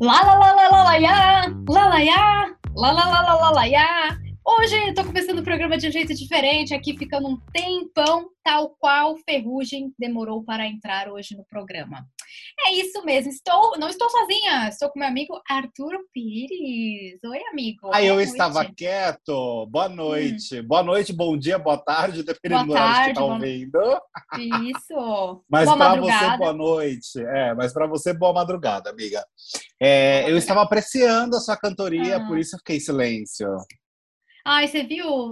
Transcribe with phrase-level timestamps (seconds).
[0.00, 1.16] La la la la la la ya,
[1.66, 2.22] la la ya,
[2.76, 3.86] la la la la la la ya.
[4.46, 8.76] Hoje eu tô começando o programa de um jeito diferente, aqui ficando um tempão, tal
[8.78, 12.06] qual Ferrugem demorou para entrar hoje no programa.
[12.66, 17.18] É isso mesmo, estou, não estou sozinha, estou com meu amigo Arturo Pires.
[17.24, 17.90] Oi, amigo.
[17.94, 19.66] Aí eu estava quieto.
[19.70, 20.60] Boa noite.
[20.60, 20.66] Hum.
[20.66, 23.32] Boa noite, bom dia, boa tarde, dependendo boa tarde, do que tá boa...
[23.32, 24.00] ouvindo.
[24.68, 25.44] Isso.
[25.48, 27.18] mas para você, boa noite.
[27.18, 29.24] É, mas para você, boa madrugada, amiga.
[29.80, 32.26] É, eu estava apreciando a sua cantoria, ah.
[32.26, 33.48] por isso eu fiquei em silêncio.
[34.44, 35.30] Ai, você viu?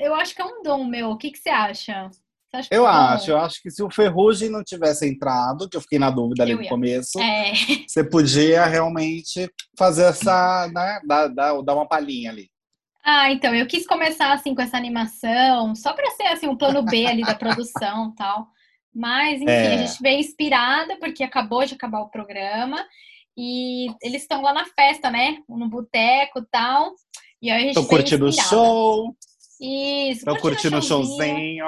[0.00, 1.10] Eu acho que é um dom meu.
[1.10, 2.10] O que, que você acha?
[2.50, 5.76] Você acha eu é acho, eu acho que se o Ferrugem não tivesse entrado, que
[5.76, 7.52] eu fiquei na dúvida ali no começo, é.
[7.88, 12.50] você podia realmente fazer essa, né, dar, dar, dar uma palhinha ali.
[13.04, 16.82] Ah, então, eu quis começar assim com essa animação, só para ser assim um plano
[16.82, 18.46] B ali da produção tal.
[18.94, 19.74] Mas, enfim, é.
[19.74, 22.84] a gente veio inspirada, porque acabou de acabar o programa.
[23.36, 25.38] E eles estão lá na festa, né?
[25.48, 26.92] No boteco e tal.
[27.42, 29.16] E aí a gente Tô curtindo o show.
[29.60, 30.24] Isso.
[30.24, 31.66] Tô curtindo o showzinho.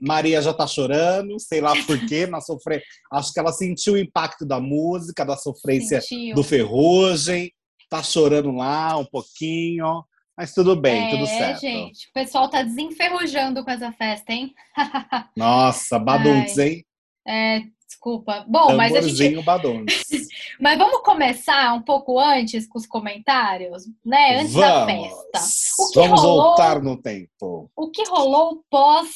[0.00, 2.82] Maria já tá chorando, sei lá por quê, na sofrer.
[3.12, 6.36] Acho que ela sentiu o impacto da música, da sofrência sentiu.
[6.36, 7.52] do Ferrugem.
[7.90, 10.04] Tá chorando lá um pouquinho.
[10.36, 11.60] Mas tudo bem, é, tudo certo.
[11.62, 14.54] gente, o pessoal tá desenferrujando com essa festa, hein?
[15.36, 16.86] Nossa, baduntes, hein?
[17.26, 18.44] É, desculpa.
[18.46, 19.42] Bom, mas a gente.
[20.60, 24.40] mas vamos começar um pouco antes com os comentários, né?
[24.40, 24.68] Antes vamos.
[24.68, 25.94] da festa.
[25.94, 26.42] vamos rolou...
[26.42, 27.70] voltar no tempo.
[27.74, 29.08] O que rolou pós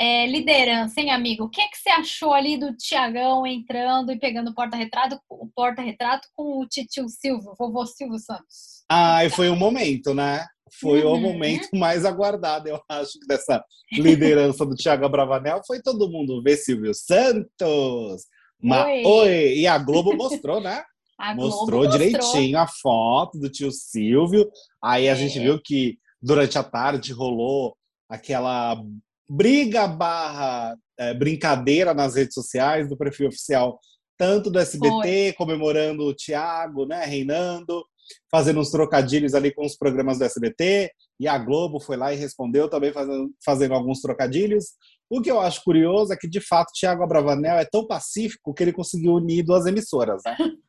[0.00, 1.44] é, liderança, hein, amigo?
[1.44, 5.48] O que, é que você achou ali do Tiagão entrando e pegando o porta-retrato o
[5.48, 8.84] porta-retrato com o tio Silvio, vovô Silvio Santos?
[8.88, 10.46] Ah, e foi um momento, né?
[10.80, 11.14] Foi uhum.
[11.14, 15.60] o momento mais aguardado, eu acho, dessa liderança do Thiago Bravanel.
[15.66, 18.26] Foi todo mundo ver Silvio Santos.
[18.62, 19.04] Ma Oi.
[19.04, 19.58] Oi.
[19.58, 20.82] E a Globo mostrou, né?
[21.34, 22.62] Mostrou Globo direitinho mostrou.
[22.62, 24.48] a foto do tio Silvio.
[24.82, 25.10] Aí é.
[25.10, 27.76] a gente viu que durante a tarde rolou
[28.08, 28.80] aquela
[29.28, 33.78] briga barra é, brincadeira nas redes sociais do perfil oficial,
[34.16, 35.32] tanto do SBT, Foi.
[35.34, 37.84] comemorando o Thiago, né, reinando,
[38.30, 42.16] fazendo uns trocadilhos ali com os programas do SBT, e a Globo foi lá e
[42.16, 44.66] respondeu também fazendo, fazendo alguns trocadilhos.
[45.10, 48.62] O que eu acho curioso é que, de fato, Tiago Abravanel é tão pacífico que
[48.62, 50.36] ele conseguiu unir duas emissoras, né?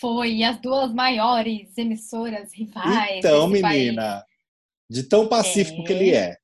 [0.00, 3.18] Foi, as duas maiores emissoras rivais.
[3.18, 4.24] Então, menina, país.
[4.90, 5.84] de tão pacífico é.
[5.84, 6.36] que ele é.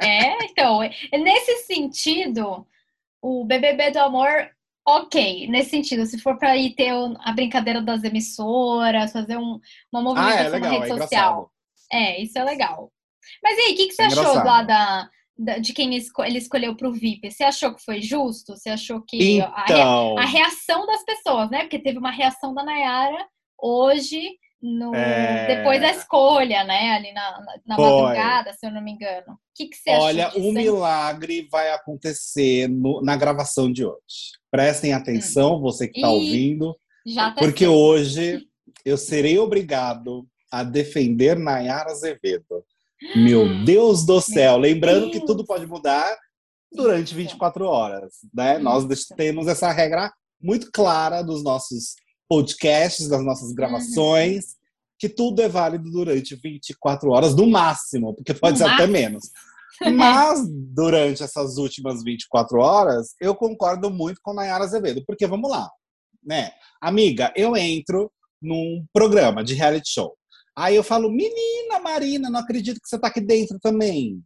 [0.00, 0.80] É, então,
[1.12, 2.64] nesse sentido,
[3.20, 4.50] o BBB do Amor
[4.88, 9.60] ok, nesse sentido, se for para ir ter a brincadeira das emissoras, fazer um,
[9.92, 11.50] uma movimentação ah, é legal, na rede é social.
[11.92, 12.90] É, isso é legal.
[13.42, 16.38] Mas e aí, o que, que você é achou lá da, da, de quem ele
[16.38, 17.30] escolheu para o VIP?
[17.30, 18.56] Você achou que foi justo?
[18.56, 19.52] Você achou que então...
[19.54, 21.60] a, rea, a, reação das pessoas, né?
[21.60, 23.26] Porque teve uma reação da Nayara
[23.60, 24.22] hoje
[24.60, 25.56] no, é...
[25.56, 26.92] depois da escolha, né?
[26.92, 29.32] Ali na, na madrugada, se eu não me engano.
[29.32, 34.37] O que, que você Olha, o um milagre vai acontecer no, na gravação de hoje.
[34.50, 35.60] Prestem atenção, hum.
[35.60, 36.76] você que está ouvindo,
[37.14, 38.46] tá porque hoje
[38.84, 42.64] eu serei obrigado a defender Nayara Azevedo.
[43.14, 44.52] Meu Deus do céu!
[44.52, 45.12] Meu Lembrando Deus.
[45.12, 46.16] que tudo pode mudar
[46.72, 48.54] durante 24 horas, né?
[48.54, 48.62] Isso.
[48.62, 51.94] Nós temos essa regra muito clara dos nossos
[52.28, 54.50] podcasts, das nossas gravações, uhum.
[54.98, 58.84] que tudo é válido durante 24 horas, no máximo, porque pode no ser máximo.
[58.84, 59.30] até menos.
[59.94, 65.50] Mas, durante essas últimas 24 horas, eu concordo muito com a Nayara Azevedo, porque vamos
[65.50, 65.68] lá,
[66.22, 66.52] né?
[66.80, 70.14] Amiga, eu entro num programa de reality show.
[70.56, 74.20] Aí eu falo, menina Marina, não acredito que você tá aqui dentro também.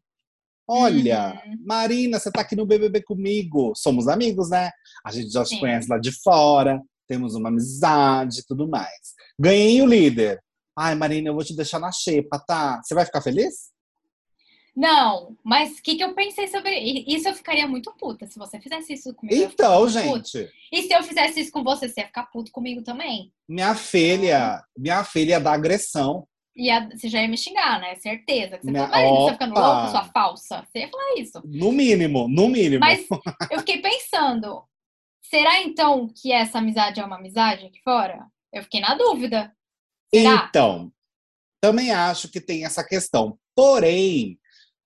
[0.66, 1.56] Olha, uhum.
[1.66, 3.72] Marina, você tá aqui no BBB comigo.
[3.76, 4.70] Somos amigos, né?
[5.04, 5.56] A gente já Sim.
[5.56, 6.80] se conhece lá de fora
[7.12, 9.14] temos uma amizade e tudo mais.
[9.38, 10.42] Ganhei o líder.
[10.78, 12.80] Ai, Marina, eu vou te deixar na xepa, tá?
[12.82, 13.70] Você vai ficar feliz?
[14.74, 17.28] Não, mas o que, que eu pensei sobre isso?
[17.28, 19.42] Eu ficaria muito puta se você fizesse isso comigo.
[19.42, 20.38] Então, gente.
[20.38, 20.52] Puta.
[20.72, 23.32] E se eu fizesse isso com você, você ia ficar puto comigo também?
[23.46, 26.26] Minha filha, minha filha da agressão.
[26.56, 27.94] Ia, você já ia me xingar, né?
[27.96, 28.58] Certeza.
[28.58, 28.88] Que você minha...
[28.88, 30.66] fala, você tá ficando louco, sua falsa.
[30.70, 31.42] Você ia falar isso.
[31.44, 32.80] No mínimo, no mínimo.
[32.80, 33.06] Mas
[33.50, 34.62] eu fiquei pensando,
[35.32, 38.26] Será então que essa amizade é uma amizade aqui fora?
[38.52, 39.50] Eu fiquei na dúvida.
[40.14, 40.46] Será?
[40.46, 40.92] Então,
[41.58, 43.38] também acho que tem essa questão.
[43.56, 44.38] Porém,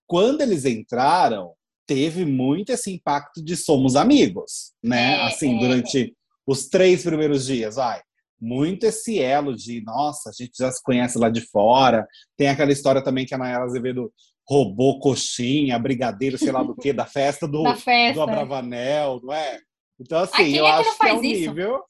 [0.07, 1.53] quando eles entraram,
[1.85, 5.17] teve muito esse impacto de somos amigos, né?
[5.17, 6.15] É, assim, é, durante
[6.45, 8.01] os três primeiros dias, vai.
[8.39, 12.05] Muito esse elo de, nossa, a gente já se conhece lá de fora.
[12.37, 14.11] Tem aquela história também que a Nayara Azevedo
[14.47, 18.13] roubou coxinha, brigadeiro, sei lá do que, da festa do, da festa.
[18.13, 19.59] do Abravanel, não é?
[19.99, 21.49] Então, assim, eu é acho que, que é um isso?
[21.49, 21.83] nível.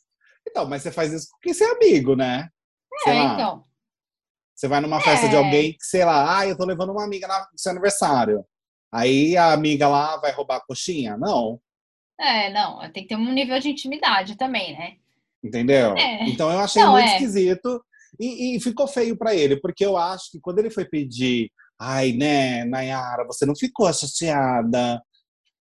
[0.47, 2.47] Então, mas você faz isso porque você é amigo, né?
[3.05, 3.66] É, então.
[4.57, 5.29] Você vai numa festa é.
[5.29, 8.43] de alguém que, sei lá, ah, eu tô levando uma amiga no seu aniversário.
[8.91, 11.15] Aí a amiga lá vai roubar a coxinha?
[11.15, 11.59] Não.
[12.19, 14.95] É, não, tem que ter um nível de intimidade também, né?
[15.43, 15.95] Entendeu?
[15.95, 16.27] É.
[16.27, 17.13] Então eu achei não, muito é.
[17.13, 17.79] esquisito
[18.19, 22.13] e, e ficou feio para ele, porque eu acho que quando ele foi pedir, ai,
[22.13, 24.99] né, Nayara, você não ficou chateada?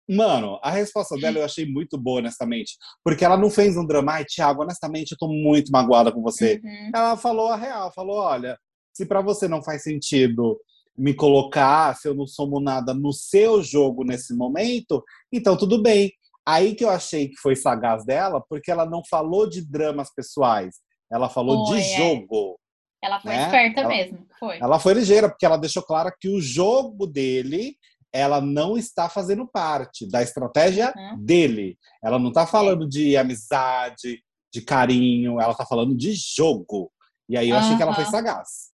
[0.07, 2.77] Mano, a resposta dela eu achei muito boa, honestamente.
[3.03, 6.61] Porque ela não fez um drama, ai, Thiago, honestamente, eu tô muito magoada com você.
[6.63, 6.91] Uhum.
[6.95, 8.57] Ela falou a real, falou: olha,
[8.99, 10.59] se para você não faz sentido
[10.97, 15.01] me colocar, se eu não somo nada no seu jogo nesse momento,
[15.31, 16.11] então tudo bem.
[16.45, 20.79] Aí que eu achei que foi sagaz dela, porque ela não falou de dramas pessoais,
[21.09, 21.97] ela falou foi, de é.
[21.97, 22.59] jogo.
[23.01, 23.45] Ela foi né?
[23.45, 24.59] esperta ela, mesmo, foi.
[24.59, 27.77] Ela foi ligeira, porque ela deixou claro que o jogo dele,
[28.11, 31.23] ela não está fazendo parte da estratégia uhum.
[31.23, 31.77] dele.
[32.03, 34.21] Ela não está falando de amizade,
[34.53, 36.91] de carinho, ela está falando de jogo.
[37.29, 37.61] E aí eu uhum.
[37.61, 38.69] achei que ela foi sagaz.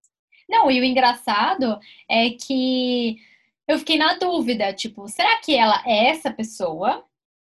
[0.48, 3.18] Não, e o engraçado é que
[3.68, 7.04] eu fiquei na dúvida, tipo, será que ela é essa pessoa?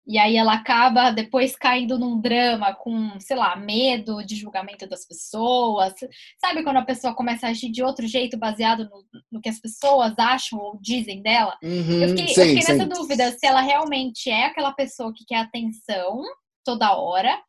[0.07, 5.05] E aí ela acaba depois caindo num drama com, sei lá, medo de julgamento das
[5.05, 5.93] pessoas.
[6.39, 9.59] Sabe quando a pessoa começa a agir de outro jeito baseado no, no que as
[9.59, 11.59] pessoas acham ou dizem dela?
[11.61, 15.25] Uhum, eu fiquei, sim, eu fiquei nessa dúvida se ela realmente é aquela pessoa que
[15.25, 16.23] quer atenção
[16.65, 17.43] toda hora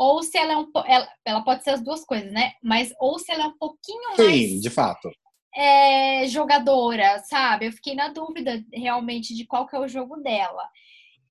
[0.00, 2.54] ou se ela é um ela, ela pode ser as duas coisas, né?
[2.62, 5.10] Mas ou se ela é um pouquinho Sim, mais Sim, de fato.
[5.54, 7.66] É, jogadora, sabe?
[7.66, 10.66] Eu fiquei na dúvida realmente de qual que é o jogo dela.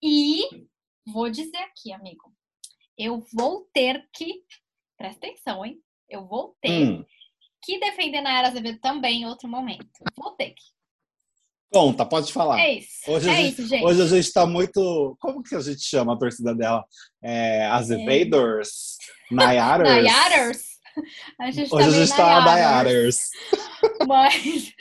[0.03, 0.43] E
[1.03, 2.31] vou dizer aqui, amigo,
[2.95, 4.43] eu vou ter que
[4.95, 5.81] presta atenção, hein?
[6.07, 7.05] Eu vou ter hum.
[7.63, 10.03] que defender na Era Azevedo também em outro momento.
[10.15, 10.61] Vou ter que.
[11.71, 12.59] Conta, pode falar.
[12.59, 12.89] É isso.
[13.07, 13.85] Hoje, é a, gente, isso, gente.
[13.85, 15.15] hoje a gente está muito.
[15.19, 16.83] Como que a gente chama a torcida dela?
[17.23, 18.97] É, Azevaders?
[19.31, 19.35] É.
[19.35, 19.87] Nayaras?
[19.87, 20.69] Nayaras?
[21.39, 23.29] A gente hoje tá a gente está Nayaras.
[24.07, 24.73] Mas,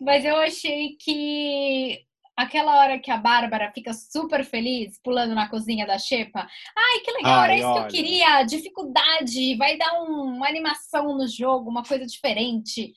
[0.00, 2.00] mas eu achei que
[2.36, 6.48] aquela hora que a Bárbara fica super feliz pulando na cozinha da Xepa.
[6.76, 7.80] Ai, que legal, Ai, era isso olha.
[7.80, 8.42] que eu queria.
[8.44, 12.92] Dificuldade, vai dar um, uma animação no jogo, uma coisa diferente.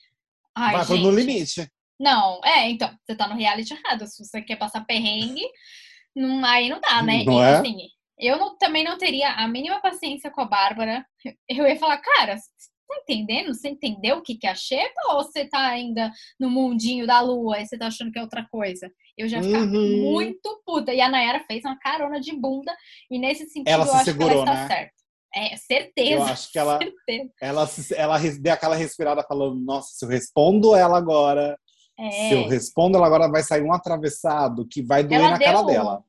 [0.55, 1.03] Ai, vai gente.
[1.03, 1.69] no limite.
[2.03, 4.05] Não, é, então, você tá no reality errado.
[4.07, 5.47] Se você quer passar perrengue,
[6.13, 7.23] não, aí não dá, né?
[7.23, 7.53] Não e, é?
[7.55, 7.77] assim,
[8.19, 11.05] eu não, também não teria a mínima paciência com a Bárbara.
[11.47, 12.49] Eu ia falar, cara, você
[12.89, 13.53] tá entendendo?
[13.53, 17.21] Você entendeu o que, que é a Xepa ou você tá ainda no mundinho da
[17.21, 18.91] lua e você tá achando que é outra coisa?
[19.17, 20.11] Eu já ficava uhum.
[20.11, 20.93] muito puta.
[20.93, 22.75] E a Nayara fez uma carona de bunda
[23.09, 24.67] e nesse sentido ela eu acho segurou, que ela está né?
[24.67, 25.03] certa.
[25.35, 26.11] É, certeza.
[26.11, 26.79] Eu acho que ela,
[27.41, 31.57] ela, ela, ela deu aquela respirada falando, nossa, se eu respondo ela agora,
[31.99, 32.11] é.
[32.11, 35.63] Se eu respondo, ela agora vai sair um atravessado que vai doer ela na cara
[35.63, 36.03] dela.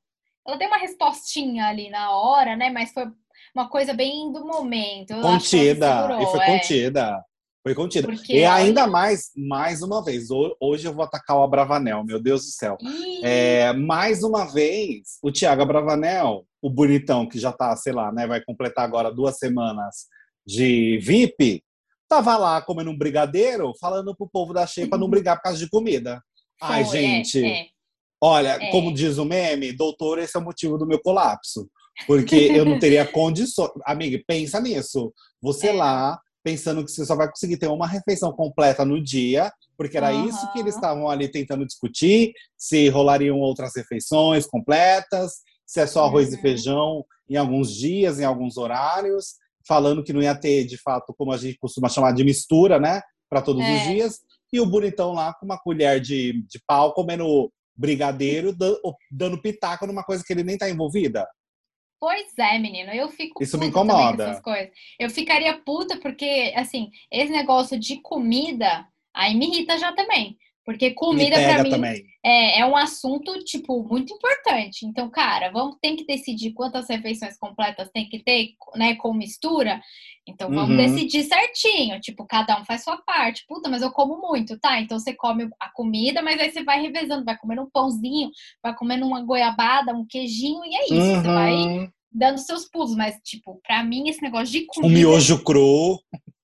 [0.46, 2.70] Ela deu uma respostinha ali na hora, né?
[2.70, 3.06] Mas foi
[3.54, 5.14] uma coisa bem do momento.
[5.20, 6.02] contida.
[6.02, 6.46] Segurou, e foi é.
[6.46, 7.24] contida.
[7.62, 8.08] Foi contida.
[8.08, 8.90] Porque, e ainda olha...
[8.90, 10.28] mais, mais uma vez,
[10.60, 12.76] hoje eu vou atacar o Abravanel, meu Deus do céu.
[13.22, 18.26] É, mais uma vez, o Thiago Abravanel, o bonitão que já tá, sei lá, né,
[18.26, 20.08] vai completar agora duas semanas
[20.46, 21.64] de VIP,
[22.08, 25.68] tava lá comendo um brigadeiro, falando pro povo da Xepa não brigar por causa de
[25.68, 26.22] comida.
[26.60, 27.44] Ai, Foi, é, gente.
[27.44, 27.66] É, é.
[28.22, 28.70] Olha, é.
[28.70, 31.68] como diz o meme, doutor, esse é o motivo do meu colapso.
[32.06, 33.70] Porque eu não teria condições.
[33.84, 35.12] Amiga, pensa nisso.
[35.42, 35.72] Você é.
[35.72, 40.12] lá, pensando que você só vai conseguir ter uma refeição completa no dia, porque era
[40.12, 40.28] uhum.
[40.28, 45.32] isso que eles estavam ali tentando discutir, se rolariam outras refeições completas,
[45.66, 46.34] se é só arroz uhum.
[46.34, 51.14] e feijão em alguns dias, em alguns horários falando que não ia ter, de fato,
[51.16, 53.00] como a gente costuma chamar de mistura, né?
[53.28, 53.76] Para todos é.
[53.76, 54.20] os dias.
[54.52, 58.54] E o bonitão lá com uma colher de, de pau comendo brigadeiro,
[59.10, 61.26] dando pitaco numa coisa que ele nem tá envolvida.
[61.98, 64.40] Pois é, menino, eu fico Isso me incomoda.
[64.98, 70.36] Eu ficaria puta porque, assim, esse negócio de comida, aí me irrita já também.
[70.64, 74.86] Porque comida para mim é, é, um assunto, tipo, muito importante.
[74.86, 79.80] Então, cara, vamos tem que decidir quantas refeições completas tem que ter, né, com mistura.
[80.26, 80.76] Então, vamos uhum.
[80.76, 82.00] decidir certinho.
[82.00, 83.44] Tipo, cada um faz sua parte.
[83.46, 84.80] Puta, mas eu como muito, tá?
[84.80, 87.26] Então, você come a comida, mas aí você vai revezando.
[87.26, 88.30] Vai comendo um pãozinho,
[88.62, 90.94] vai comendo uma goiabada, um queijinho, e é isso.
[90.94, 91.14] Uhum.
[91.16, 91.88] Você vai uhum.
[92.10, 92.96] dando seus pulos.
[92.96, 94.94] Mas, tipo, pra mim, esse negócio de comida...
[94.94, 96.00] Um miojo cru.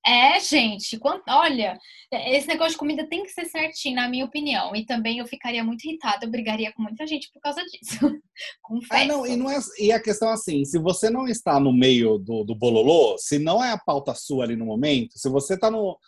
[0.06, 1.78] É, gente, quando, olha,
[2.10, 4.74] esse negócio de comida tem que ser certinho, na minha opinião.
[4.74, 7.98] E também eu ficaria muito irritada, eu brigaria com muita gente por causa disso.
[8.62, 9.02] Confesso.
[9.02, 11.72] Ah, não, e, não é, e a questão é assim, se você não está no
[11.72, 15.54] meio do, do bololô, se não é a pauta sua ali no momento, se você
[15.54, 15.98] está no,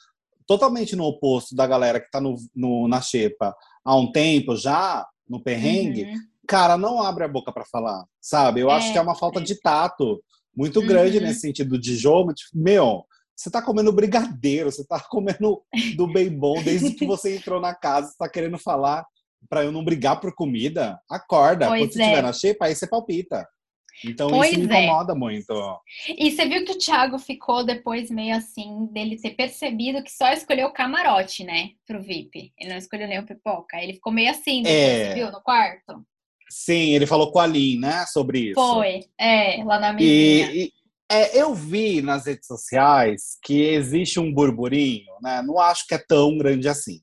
[0.47, 5.07] totalmente no oposto da galera que está no, no, na xepa há um tempo já,
[5.29, 6.19] no perrengue, uhum.
[6.49, 8.61] cara, não abre a boca para falar, sabe?
[8.61, 9.43] Eu é, acho que é uma falta é.
[9.43, 10.23] de tato
[10.57, 10.87] muito uhum.
[10.87, 12.33] grande nesse sentido de jogo.
[12.35, 13.05] Tipo, meu,
[13.43, 15.63] você tá comendo brigadeiro, você tá comendo
[15.97, 19.05] do bem bom desde que você entrou na casa, você tá querendo falar
[19.49, 21.01] para eu não brigar por comida?
[21.11, 21.67] Acorda.
[21.67, 22.23] Pois Quando você estiver é.
[22.23, 23.49] na xepa, aí você palpita.
[24.05, 24.85] Então pois isso me é.
[24.85, 25.53] incomoda muito.
[26.09, 30.33] E você viu que o Thiago ficou depois meio assim, dele ter percebido que só
[30.33, 31.71] escolheu o camarote, né?
[31.87, 32.53] Pro VIP.
[32.59, 33.77] Ele não escolheu nem o pipoca.
[33.83, 35.09] Ele ficou meio assim, depois, é...
[35.09, 36.05] você viu, no quarto?
[36.49, 38.61] Sim, ele falou com a Lin, né, sobre isso.
[38.61, 40.07] Foi, é, lá na minha.
[40.07, 40.71] E,
[41.13, 45.43] é, eu vi nas redes sociais que existe um burburinho, né?
[45.43, 47.01] Não acho que é tão grande assim.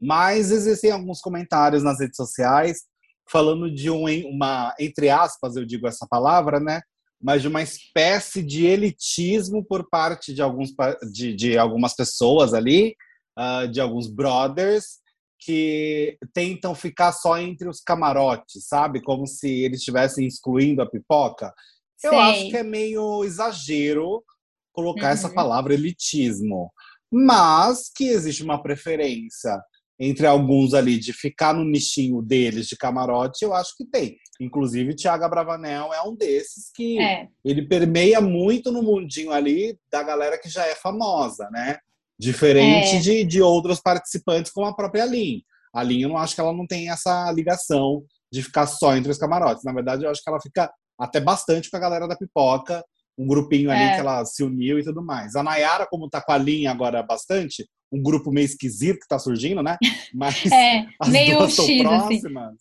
[0.00, 2.82] Mas existem alguns comentários nas redes sociais
[3.30, 6.82] falando de um, uma, entre aspas, eu digo essa palavra, né?
[7.20, 10.70] Mas de uma espécie de elitismo por parte de, alguns,
[11.10, 12.94] de, de algumas pessoas ali,
[13.38, 15.00] uh, de alguns brothers,
[15.38, 19.02] que tentam ficar só entre os camarotes, sabe?
[19.02, 21.52] Como se eles estivessem excluindo a pipoca.
[22.02, 24.22] Eu acho que é meio exagero
[24.72, 25.12] colocar uhum.
[25.12, 26.70] essa palavra elitismo.
[27.10, 29.58] Mas que existe uma preferência
[29.98, 34.18] entre alguns ali de ficar no nichinho deles de camarote, eu acho que tem.
[34.38, 37.28] Inclusive, Tiago Abravanel é um desses que é.
[37.42, 41.78] ele permeia muito no mundinho ali da galera que já é famosa, né?
[42.18, 42.98] Diferente é.
[42.98, 45.42] de, de outros participantes, como a própria Lin.
[45.72, 49.10] A Lin, eu não acho que ela não tem essa ligação de ficar só entre
[49.10, 49.64] os camarotes.
[49.64, 52.84] Na verdade, eu acho que ela fica até bastante com a galera da pipoca,
[53.18, 53.94] um grupinho ali é.
[53.94, 55.34] que ela se uniu e tudo mais.
[55.36, 59.18] A Nayara, como tá com a Lin agora bastante, um grupo meio esquisito que tá
[59.18, 59.76] surgindo, né?
[60.14, 61.82] Mas é, as meio duas X, assim.
[61.82, 62.48] próximas.
[62.48, 62.56] Assim.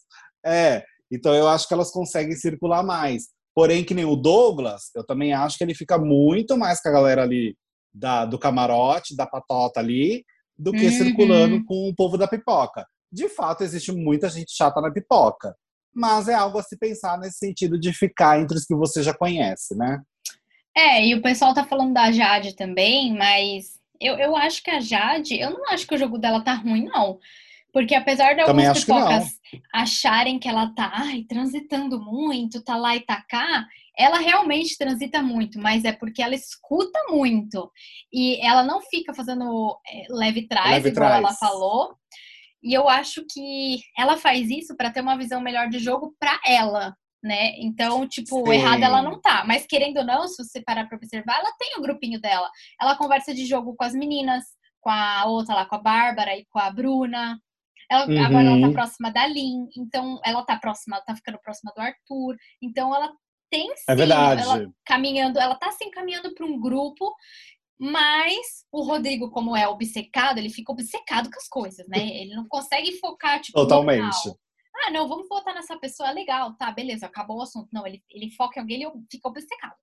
[0.46, 3.24] É, então eu acho que elas conseguem circular mais.
[3.54, 6.92] Porém, que nem o Douglas, eu também acho que ele fica muito mais com a
[6.92, 7.56] galera ali
[7.94, 10.26] da, do camarote, da patota ali,
[10.58, 10.92] do que uhum.
[10.92, 12.86] circulando com o povo da pipoca.
[13.12, 15.56] De fato, existe muita gente chata na pipoca.
[15.96, 19.14] Mas é algo a se pensar nesse sentido de ficar entre os que você já
[19.14, 20.02] conhece, né?
[20.76, 24.82] É, e o pessoal tá falando da Jade também, mas eu, eu acho que a
[24.82, 27.18] Jade, eu não acho que o jogo dela tá ruim, não.
[27.72, 32.96] Porque apesar de algumas pipocas que acharem que ela tá ai, transitando muito, tá lá
[32.96, 33.66] e tá cá,
[33.98, 37.70] ela realmente transita muito, mas é porque ela escuta muito.
[38.14, 41.24] E ela não fica fazendo é, leve trás, leve igual trás.
[41.24, 41.98] ela falou.
[42.66, 46.40] E eu acho que ela faz isso para ter uma visão melhor de jogo para
[46.44, 47.52] ela, né?
[47.60, 48.54] Então, tipo, Sim.
[48.54, 49.44] errada ela não tá.
[49.46, 52.50] Mas querendo ou não, se você parar pra observar, ela tem o grupinho dela.
[52.82, 54.44] Ela conversa de jogo com as meninas,
[54.82, 57.40] com a outra lá, com a Bárbara e com a Bruna.
[57.90, 58.26] Ela, uhum.
[58.26, 61.82] Agora ela tá próxima da Lin, então ela tá próxima, ela tá ficando próxima do
[61.82, 62.36] Arthur.
[62.64, 63.14] Então ela
[63.50, 64.42] tem é sim, é verdade.
[64.42, 67.14] ela caminhando, ela tá assim caminhando para um grupo,
[67.80, 72.00] mas o Rodrigo, como é obcecado, ele fica obcecado com as coisas, né?
[72.00, 74.34] Ele não consegue focar, tipo, Totalmente.
[74.78, 77.70] Ah, não, vamos votar nessa pessoa, legal, tá, beleza, acabou o assunto.
[77.72, 79.76] Não, ele, ele foca em alguém e fica obcecado.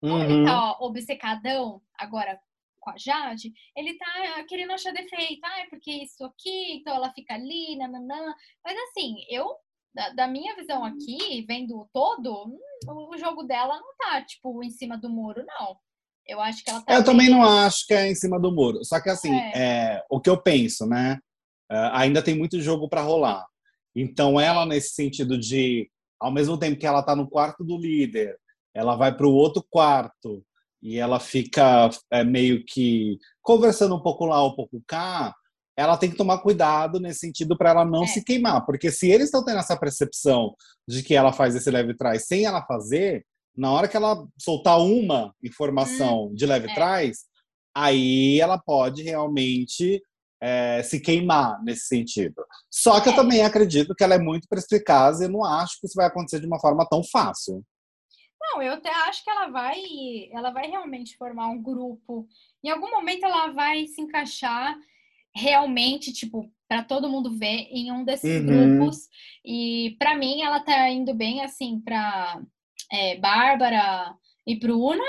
[0.00, 0.22] Como uhum.
[0.22, 2.38] ele tá ó, obcecadão agora
[2.80, 5.40] com a Jade, ele tá querendo achar defeito.
[5.44, 8.34] Ah, é porque isso aqui, então ela fica ali, nananã.
[8.62, 9.56] Mas assim, eu
[9.94, 14.62] da, da, minha visão aqui, vendo o todo, hum, o jogo dela não tá, tipo,
[14.62, 15.78] em cima do muro, não.
[16.26, 16.92] Eu acho que ela tá.
[16.92, 17.04] Eu bem...
[17.04, 18.84] também não acho que é em cima do muro.
[18.84, 19.52] Só que, assim, é.
[19.54, 21.18] É, o que eu penso, né?
[21.70, 23.44] Uh, ainda tem muito jogo para rolar.
[23.94, 25.90] Então, ela, nesse sentido de,
[26.20, 28.36] ao mesmo tempo que ela tá no quarto do líder,
[28.74, 30.44] ela vai para o outro quarto
[30.82, 35.34] e ela fica é, meio que conversando um pouco lá, um pouco cá
[35.76, 38.06] ela tem que tomar cuidado nesse sentido para ela não é.
[38.06, 38.64] se queimar.
[38.64, 40.54] Porque se eles estão tendo essa percepção
[40.86, 44.78] de que ela faz esse leve trás sem ela fazer, na hora que ela soltar
[44.78, 46.74] uma informação hum, de leve é.
[46.74, 47.24] trás,
[47.74, 50.02] aí ela pode realmente
[50.40, 52.44] é, se queimar nesse sentido.
[52.70, 53.16] Só que eu é.
[53.16, 56.40] também acredito que ela é muito perspicaz e eu não acho que isso vai acontecer
[56.40, 57.64] de uma forma tão fácil.
[58.40, 59.80] Não, eu até acho que ela vai,
[60.32, 62.26] ela vai realmente formar um grupo.
[62.62, 64.76] Em algum momento ela vai se encaixar
[65.34, 68.46] realmente, tipo, para todo mundo ver em um desses uhum.
[68.46, 69.08] grupos.
[69.44, 72.42] E para mim ela tá indo bem assim para
[72.92, 74.14] é, Bárbara
[74.46, 75.04] e Bruna.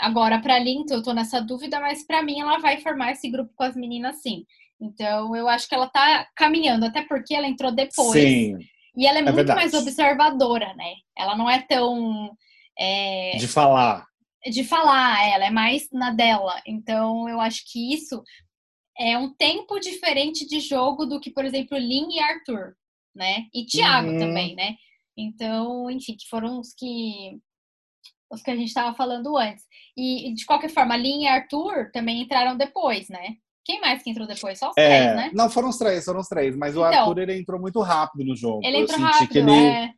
[0.00, 3.52] Agora para Linto eu tô nessa dúvida, mas para mim ela vai formar esse grupo
[3.54, 4.44] com as meninas sim.
[4.80, 8.22] Então eu acho que ela tá caminhando, até porque ela entrou depois.
[8.22, 8.58] Sim.
[8.96, 9.60] E ela é, é muito verdade.
[9.60, 10.94] mais observadora, né?
[11.16, 12.36] Ela não é tão
[12.78, 14.06] é, de falar.
[14.46, 16.62] De falar, ela é mais na dela.
[16.64, 18.22] Então, eu acho que isso
[18.96, 22.74] é um tempo diferente de jogo do que, por exemplo, Lin e Arthur,
[23.14, 23.46] né?
[23.52, 24.18] E Thiago uhum.
[24.18, 24.76] também, né?
[25.18, 27.40] Então, enfim, que foram os que
[28.30, 29.64] os que a gente estava falando antes.
[29.96, 33.36] E, de qualquer forma, Lin e Arthur também entraram depois, né?
[33.64, 34.58] Quem mais que entrou depois?
[34.58, 35.30] Só os é, três, né?
[35.34, 36.56] Não, foram os três, foram os três.
[36.56, 38.60] Mas então, o Arthur, ele entrou muito rápido no jogo.
[38.62, 39.90] Ele entrou rápido, ele, é.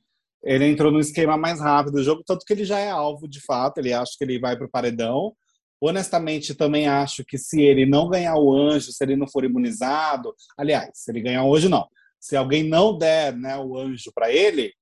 [0.43, 3.41] Ele entrou no esquema mais rápido do jogo, tanto que ele já é alvo de
[3.41, 5.35] fato, ele acha que ele vai para o paredão.
[5.81, 10.35] Honestamente, também acho que se ele não ganhar o anjo, se ele não for imunizado,
[10.57, 11.87] aliás, se ele ganhar hoje, não.
[12.19, 14.73] Se alguém não der né, o anjo para ele,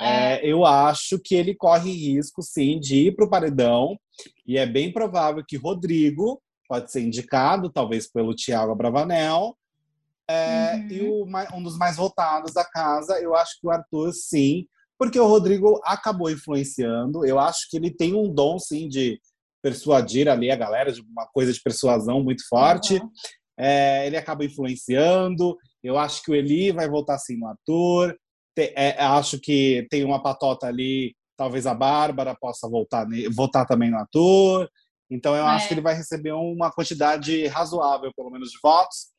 [0.00, 0.34] é.
[0.34, 3.98] É, eu acho que ele corre risco, sim, de ir para o paredão.
[4.46, 9.56] E é bem provável que Rodrigo pode ser indicado, talvez pelo Thiago Abravanel.
[10.28, 10.88] É, uhum.
[10.88, 14.66] E o, um dos mais votados da casa, eu acho que o Arthur, sim,
[14.98, 17.24] porque o Rodrigo acabou influenciando.
[17.24, 19.20] Eu acho que ele tem um dom, sim, de
[19.62, 22.94] persuadir ali a galera, de uma coisa de persuasão muito forte.
[22.94, 23.10] Uhum.
[24.04, 25.56] Ele acaba influenciando.
[25.82, 28.16] Eu acho que o Eli vai voltar sim no Arthur.
[28.54, 33.90] Te, é, acho que tem uma patota ali, talvez a Bárbara possa voltar, votar também
[33.90, 34.68] no Arthur.
[35.10, 35.48] Então eu é.
[35.48, 39.14] acho que ele vai receber uma quantidade razoável, pelo menos, de votos.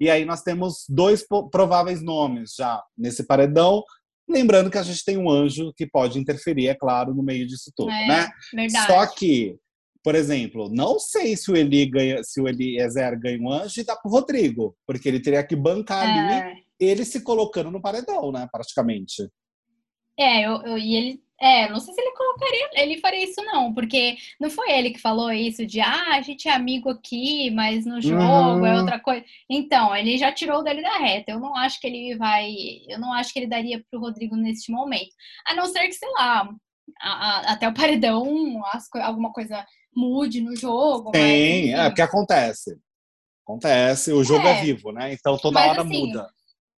[0.00, 3.82] E aí nós temos dois prováveis nomes já nesse paredão.
[4.28, 7.70] Lembrando que a gente tem um anjo que pode interferir, é claro, no meio disso
[7.76, 8.30] tudo, é, né?
[8.52, 8.86] Verdade.
[8.86, 9.56] Só que,
[10.04, 13.84] por exemplo, não sei se o Eli ganha, se o Eliezer ganha um anjo e
[13.84, 16.10] dá pro Rodrigo, porque ele teria que bancar é.
[16.10, 18.46] ali ele se colocando no paredão, né?
[18.52, 19.26] Praticamente.
[20.18, 23.74] É, eu, eu, e ele é, não sei se ele colocaria, ele faria isso não,
[23.74, 27.84] porque não foi ele que falou isso de ah, a gente é amigo aqui, mas
[27.84, 28.66] no jogo uhum.
[28.66, 29.24] é outra coisa.
[29.50, 31.32] Então, ele já tirou dele da reta.
[31.32, 32.52] Eu não acho que ele vai,
[32.88, 35.10] eu não acho que ele daria pro Rodrigo neste momento.
[35.46, 36.48] A não ser que, sei lá,
[37.00, 39.64] a, a, até o paredão, as, alguma coisa
[39.96, 41.12] mude no jogo.
[41.14, 42.78] Sim, mas, é porque acontece.
[43.44, 45.12] Acontece, o jogo é, é vivo, né?
[45.12, 46.28] Então toda mas, hora assim, muda.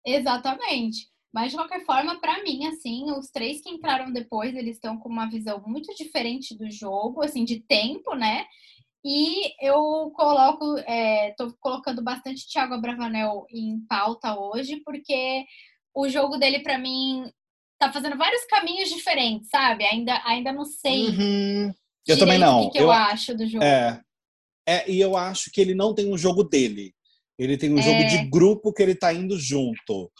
[0.04, 1.08] Exatamente.
[1.32, 5.08] Mas, de qualquer forma, para mim, assim, os três que entraram depois, eles estão com
[5.08, 8.46] uma visão muito diferente do jogo, assim, de tempo, né?
[9.04, 15.44] E eu coloco, é, tô colocando bastante Thiago Abravanel em pauta hoje, porque
[15.94, 17.30] o jogo dele, para mim,
[17.78, 19.84] tá fazendo vários caminhos diferentes, sabe?
[19.84, 21.08] Ainda, ainda não sei.
[21.08, 21.74] Uhum.
[22.06, 22.62] Eu também não.
[22.62, 23.64] O que, que eu, eu, acho do jogo.
[23.64, 24.00] É,
[24.68, 26.92] é, e eu acho que ele não tem um jogo dele.
[27.38, 27.82] Ele tem um é...
[27.82, 30.10] jogo de grupo que ele tá indo junto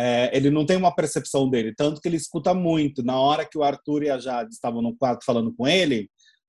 [0.00, 3.02] é, ele não tem uma percepção dele, tanto que ele escuta muito.
[3.02, 6.08] Na hora que o Arthur e a Jade estavam no quarto falando com ele,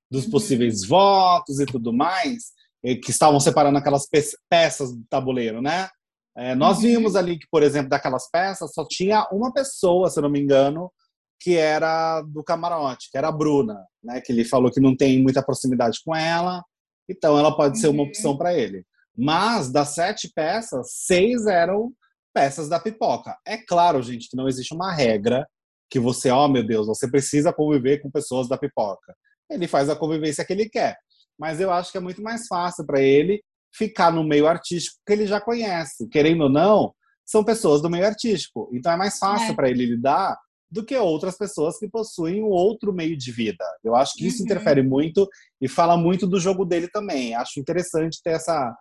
[0.09, 0.31] dos uhum.
[0.31, 2.51] possíveis votos e tudo mais,
[2.83, 5.89] que estavam separando aquelas pe peças do tabuleiro, né?
[6.37, 6.83] É, nós uhum.
[6.83, 10.91] vimos ali que, por exemplo, daquelas peças só tinha uma pessoa, se não me engano,
[11.39, 14.21] que era do camarote, que era a Bruna, né?
[14.21, 16.63] Que ele falou que não tem muita proximidade com ela,
[17.09, 17.81] então ela pode uhum.
[17.81, 18.09] ser uma uhum.
[18.09, 18.83] opção para ele.
[19.17, 21.91] Mas das sete peças, seis eram
[22.33, 23.37] peças da pipoca.
[23.45, 25.47] É claro, gente, que não existe uma regra
[25.89, 29.15] que você, ó, oh, meu Deus, você precisa conviver com pessoas da pipoca.
[29.49, 30.97] Ele faz a convivência que ele quer.
[31.37, 33.41] Mas eu acho que é muito mais fácil para ele
[33.73, 36.07] ficar no meio artístico que ele já conhece.
[36.09, 36.93] Querendo ou não,
[37.25, 38.69] são pessoas do meio artístico.
[38.73, 39.55] Então é mais fácil é.
[39.55, 40.37] para ele lidar
[40.71, 43.65] do que outras pessoas que possuem um outro meio de vida.
[43.83, 44.45] Eu acho que isso uhum.
[44.45, 45.27] interfere muito
[45.59, 47.33] e fala muito do jogo dele também.
[47.35, 48.75] Acho interessante ter essa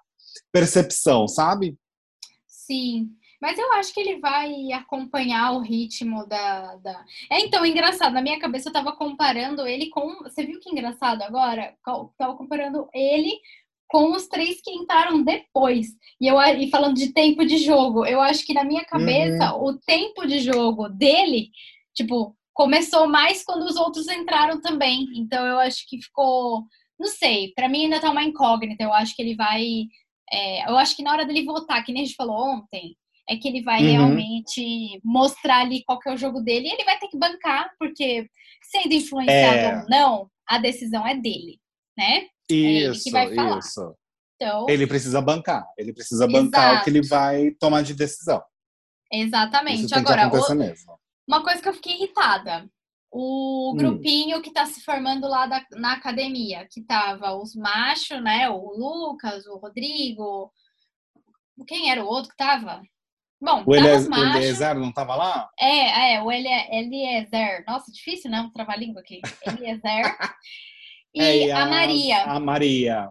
[0.52, 1.76] percepção, sabe?
[2.46, 3.08] Sim.
[3.40, 6.76] Mas eu acho que ele vai acompanhar o ritmo da.
[6.76, 7.04] da...
[7.30, 10.22] É, então, engraçado, na minha cabeça eu tava comparando ele com.
[10.24, 11.74] Você viu que engraçado agora?
[11.86, 13.32] Eu tava comparando ele
[13.88, 15.86] com os três que entraram depois.
[16.20, 19.68] E, eu, e falando de tempo de jogo, eu acho que na minha cabeça, uhum.
[19.68, 21.50] o tempo de jogo dele,
[21.94, 25.06] tipo, começou mais quando os outros entraram também.
[25.14, 26.64] Então eu acho que ficou.
[26.98, 28.82] Não sei, para mim ainda tá uma incógnita.
[28.82, 29.84] Eu acho que ele vai.
[30.32, 32.96] É, eu acho que na hora dele votar, que nem a gente falou ontem,
[33.28, 33.90] é que ele vai uhum.
[33.90, 37.70] realmente mostrar ali qual que é o jogo dele e ele vai ter que bancar,
[37.78, 38.28] porque
[38.70, 39.78] sendo influenciado é...
[39.78, 41.60] ou não, a decisão é dele,
[41.96, 42.26] né?
[42.50, 43.94] Isso, é isso.
[44.40, 46.80] Então, ele precisa bancar, ele precisa bancar exato.
[46.80, 48.42] o que ele vai tomar de decisão.
[49.12, 49.84] Exatamente.
[49.84, 50.97] Isso Agora, o...
[51.28, 52.68] uma coisa que eu fiquei irritada.
[53.10, 53.76] O hum.
[53.76, 54.42] grupinho hum.
[54.42, 58.48] que está se formando lá da, na academia, que tava os machos, né?
[58.48, 60.50] O Lucas, o Rodrigo.
[61.66, 62.82] Quem era o outro que tava?
[63.40, 65.48] Bom, o, Elias, macho, o Eliezer não estava lá?
[65.58, 67.64] É, é, o Eliezer.
[67.66, 68.50] Nossa, difícil, não?
[68.50, 69.20] Trava-língua aqui.
[69.46, 70.16] Eliezer.
[71.14, 72.22] e, é, e a, a, Maria.
[72.24, 73.10] A Maria.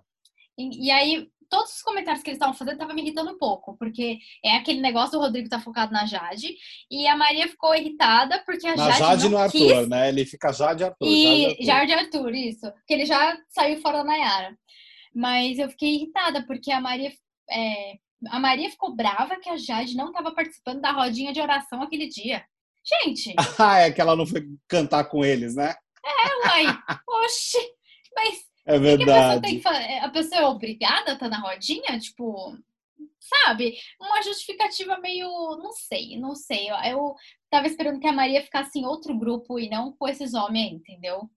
[0.58, 3.78] E, e, aí, todos os comentários que eles estavam fazendo estavam me irritando um pouco,
[3.78, 6.56] porque é aquele negócio do Rodrigo tá focado na Jade,
[6.90, 9.00] e a Maria ficou irritada porque a na Jade.
[9.00, 9.88] Jade não no Arthur, quis...
[9.88, 10.10] né?
[10.10, 11.08] Ele fica Jade Arthur.
[11.08, 12.08] E Jade Arthur.
[12.08, 12.72] Arthur, isso.
[12.72, 14.58] Porque ele já saiu fora da Nayara.
[15.14, 17.12] Mas eu fiquei irritada, porque a Maria.
[17.50, 17.94] É,
[18.30, 22.08] a Maria ficou brava que a Jade não estava participando da rodinha de oração aquele
[22.08, 22.44] dia.
[23.04, 23.34] Gente!
[23.60, 25.76] Ah, é que ela não foi cantar com eles, né?
[26.06, 26.66] É, uai.
[27.26, 27.58] Oxi!
[28.16, 28.48] Mas.
[28.68, 29.38] É verdade.
[29.38, 31.98] A pessoa, que a pessoa é obrigada a estar na rodinha?
[32.00, 32.58] Tipo.
[33.20, 35.28] sabe, uma justificativa meio,
[35.58, 36.68] não sei, não sei.
[36.86, 37.16] Eu,
[37.50, 41.30] tava esperando que a Maria ficasse em outro grupo e não com esses homens, entendeu?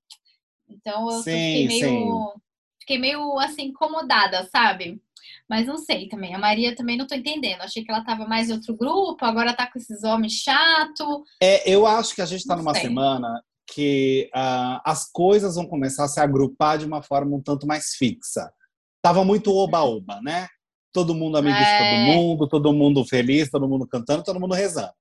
[0.68, 2.40] Então eu sim, fiquei meio, sim.
[2.80, 5.00] fiquei meio assim incomodada, sabe?
[5.48, 6.34] Mas não sei também.
[6.34, 7.60] A Maria também não tô entendendo.
[7.60, 11.24] Achei que ela tava mais em outro grupo, agora tá com esses homens chato.
[11.40, 12.82] É, eu acho que a gente tá não numa sei.
[12.82, 13.42] semana
[13.74, 17.94] que uh, as coisas vão começar a se agrupar de uma forma um tanto mais
[17.94, 18.52] fixa.
[19.00, 20.48] Tava muito oba-oba, né?
[20.92, 21.60] Todo mundo amigo é...
[21.60, 22.04] de todo é.
[22.04, 24.92] mundo, todo mundo feliz, todo mundo cantando, todo mundo rezando.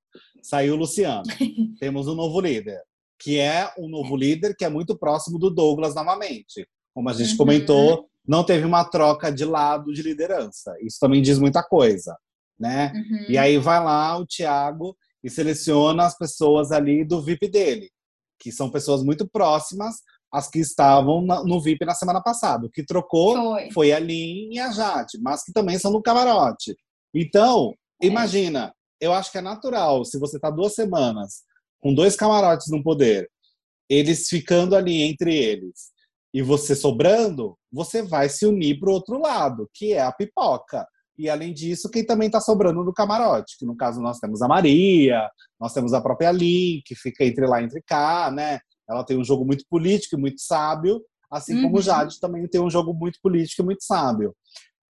[0.43, 1.23] Saiu o Luciano.
[1.79, 2.79] Temos um novo líder,
[3.19, 6.67] que é um novo líder que é muito próximo do Douglas novamente.
[6.93, 7.37] Como a gente uhum.
[7.37, 10.75] comentou, não teve uma troca de lado de liderança.
[10.81, 12.15] Isso também diz muita coisa,
[12.59, 12.93] né?
[12.93, 13.25] Uhum.
[13.29, 17.89] E aí vai lá o Thiago e seleciona as pessoas ali do VIP dele
[18.39, 19.97] que são pessoas muito próximas
[20.31, 22.67] às que estavam no VIP na semana passada.
[22.67, 26.01] O que trocou foi, foi a Lin e a Jade, mas que também são no
[26.01, 26.75] camarote.
[27.13, 28.07] Então, é.
[28.07, 31.43] imagina, eu acho que é natural, se você está duas semanas
[31.81, 33.29] com dois camarotes no poder,
[33.89, 35.89] eles ficando ali entre eles,
[36.33, 40.85] e você sobrando, você vai se unir para o outro lado, que é a pipoca.
[41.19, 44.47] E além disso, quem também está sobrando no camarote, que no caso nós temos a
[44.47, 45.29] Maria,
[45.59, 48.59] nós temos a própria Lin, que fica entre lá e entre cá, né?
[48.89, 51.63] Ela tem um jogo muito político e muito sábio, assim uhum.
[51.63, 54.33] como o Jade também tem um jogo muito político e muito sábio.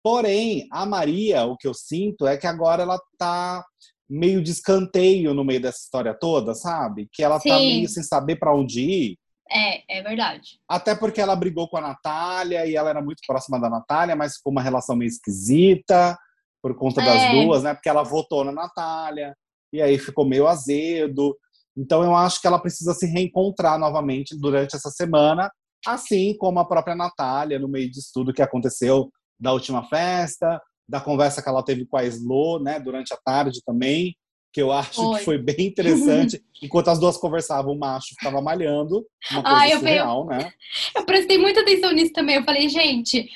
[0.03, 3.63] Porém, a Maria, o que eu sinto é que agora ela está
[4.09, 7.07] meio de escanteio no meio dessa história toda, sabe?
[7.13, 9.19] Que ela está meio sem saber para onde ir.
[9.51, 10.59] É, é verdade.
[10.69, 14.37] Até porque ela brigou com a Natália e ela era muito próxima da Natália, mas
[14.37, 16.17] ficou uma relação meio esquisita
[16.63, 17.05] por conta é.
[17.05, 17.75] das duas, né?
[17.75, 19.37] Porque ela votou na Natália
[19.73, 21.37] e aí ficou meio azedo.
[21.77, 25.51] Então eu acho que ela precisa se reencontrar novamente durante essa semana,
[25.87, 31.01] assim como a própria Natália, no meio disso tudo que aconteceu da última festa, da
[31.01, 34.15] conversa que ela teve com a Slo, né, durante a tarde também
[34.55, 35.19] que eu acho foi.
[35.19, 36.41] que foi bem interessante.
[36.63, 40.53] Enquanto as duas conversavam, o macho ficava malhando, uma coisa ai, surreal, eu, né?
[40.95, 42.37] Eu prestei muita atenção nisso também.
[42.37, 43.29] Eu falei, gente,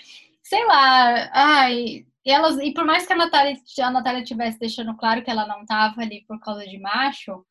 [0.45, 4.97] sei lá, ai, e, elas, e por mais que a Natália, a Natália tivesse deixando
[4.97, 7.45] claro que ela não tava ali por causa de macho,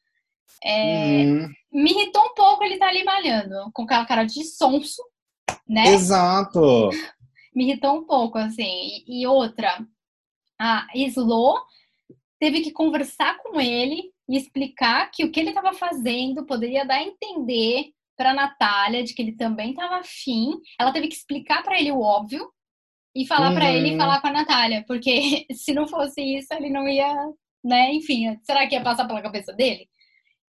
[0.64, 1.50] é, hum.
[1.74, 5.04] me irritou um pouco ele estar tá ali malhando, com aquela cara de sonso,
[5.68, 5.90] né?
[5.90, 6.90] Exato!
[7.54, 9.04] me irritou um pouco, assim.
[9.06, 9.86] E, e outra,
[10.58, 11.58] a Slo
[12.40, 16.96] teve que conversar com ele e explicar que o que ele estava fazendo poderia dar
[16.96, 20.52] a entender para Natália de que ele também estava afim.
[20.80, 22.50] Ela teve que explicar para ele o óbvio
[23.16, 23.56] e falar uhum.
[23.56, 27.14] para ele e falar com a Natália, porque se não fosse isso, ele não ia,
[27.64, 27.94] né?
[27.94, 29.88] Enfim, será que ia passar pela cabeça dele?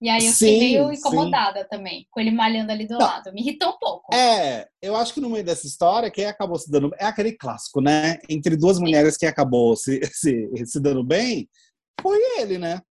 [0.00, 1.68] E aí eu sim, fiquei meio incomodada sim.
[1.70, 3.32] também, com ele malhando ali do não, lado.
[3.32, 4.14] Me irritou um pouco.
[4.14, 6.94] É, eu acho que no meio dessa história, quem acabou se dando.
[6.98, 8.18] É aquele clássico, né?
[8.28, 11.48] Entre duas mulheres, quem acabou se, se, se dando bem
[12.00, 12.82] foi ele, né?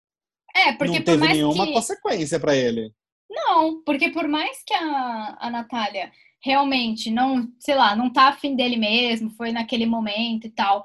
[0.55, 1.73] É, porque não teve nenhuma que...
[1.73, 2.93] consequência para ele.
[3.29, 6.11] Não, porque por mais que a, a Natália
[6.43, 10.85] realmente não, sei lá, não tá afim dele mesmo, foi naquele momento e tal.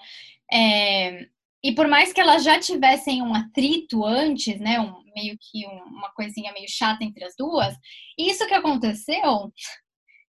[0.52, 1.28] É,
[1.64, 5.84] e por mais que elas já tivessem um atrito antes, né, um, meio que um,
[5.96, 7.76] uma coisinha meio chata entre as duas,
[8.18, 9.54] isso que aconteceu,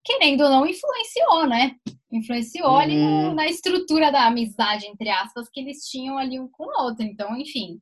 [0.04, 1.76] querendo ou não, influenciou, né?
[2.12, 2.78] Influenciou uhum.
[2.78, 6.84] ali no, na estrutura da amizade, entre aspas, que eles tinham ali um com o
[6.84, 7.04] outro.
[7.04, 7.80] Então, enfim,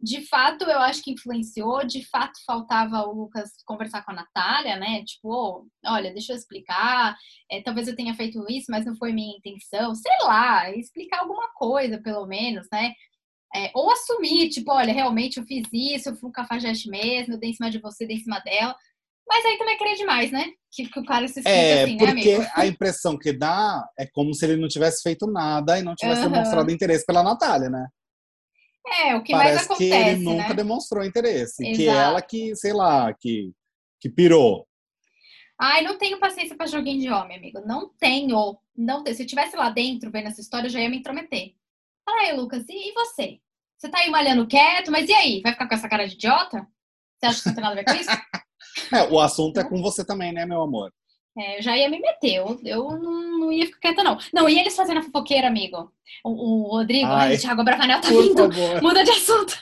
[0.00, 1.84] de fato, eu acho que influenciou.
[1.84, 5.04] De fato, faltava o Lucas conversar com a Natália, né?
[5.04, 7.16] Tipo, oh, olha, deixa eu explicar.
[7.50, 9.94] É, talvez eu tenha feito isso, mas não foi minha intenção.
[9.94, 12.92] Sei lá, explicar alguma coisa, pelo menos, né?
[13.54, 17.38] É, ou assumir, tipo, olha, realmente eu fiz isso, eu fui um cafajeste mesmo, eu
[17.38, 18.76] dei em cima de você, dei em cima dela.
[19.28, 20.46] Mas aí também é querer demais, né?
[20.72, 24.32] Que, que o cara se é, assim, né, porque a impressão que dá é como
[24.32, 26.30] se ele não tivesse feito nada e não tivesse uhum.
[26.30, 27.86] demonstrado interesse pela Natália, né?
[29.02, 30.42] É, o que Parece mais acontece, que ele né?
[30.42, 31.62] nunca demonstrou interesse.
[31.62, 31.76] Exato.
[31.76, 33.52] Que ela que, sei lá, que,
[34.00, 34.66] que pirou.
[35.60, 37.60] Ai, não tenho paciência para joguinho de homem, amigo.
[37.66, 38.58] Não tenho.
[38.74, 39.14] Não tenho.
[39.14, 41.52] Se eu estivesse lá dentro vendo essa história, eu já ia me intrometer.
[42.04, 43.38] Fala aí, Lucas, e, e você?
[43.76, 45.40] Você tá aí malhando quieto, mas e aí?
[45.42, 46.66] Vai ficar com essa cara de idiota?
[47.18, 48.10] Você acha que não tem nada a ver com isso?
[48.92, 50.92] É, o assunto é com você também, né, meu amor?
[51.36, 54.18] É, eu já ia me meter, eu, eu não, não, ia ficar quieta, não.
[54.32, 55.92] Não, e eles fazendo a fofoqueira, amigo?
[56.24, 58.52] O, o Rodrigo, ai, o Thiago Bravanel tá vindo.
[58.52, 58.82] Favor.
[58.82, 59.56] Muda de assunto.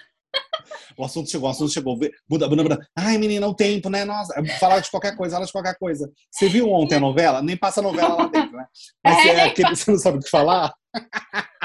[0.96, 1.98] O assunto chegou, o assunto chegou.
[2.28, 2.88] Muda, muda, muda.
[2.96, 4.04] Ai, menina, o tempo, né?
[4.04, 6.10] Nossa, falar de qualquer coisa, fala de qualquer coisa.
[6.30, 7.42] Você viu ontem a novela?
[7.42, 8.66] Nem passa a novela lá dentro, né?
[9.04, 10.72] Mas é, é aquele, você não sabe o que falar?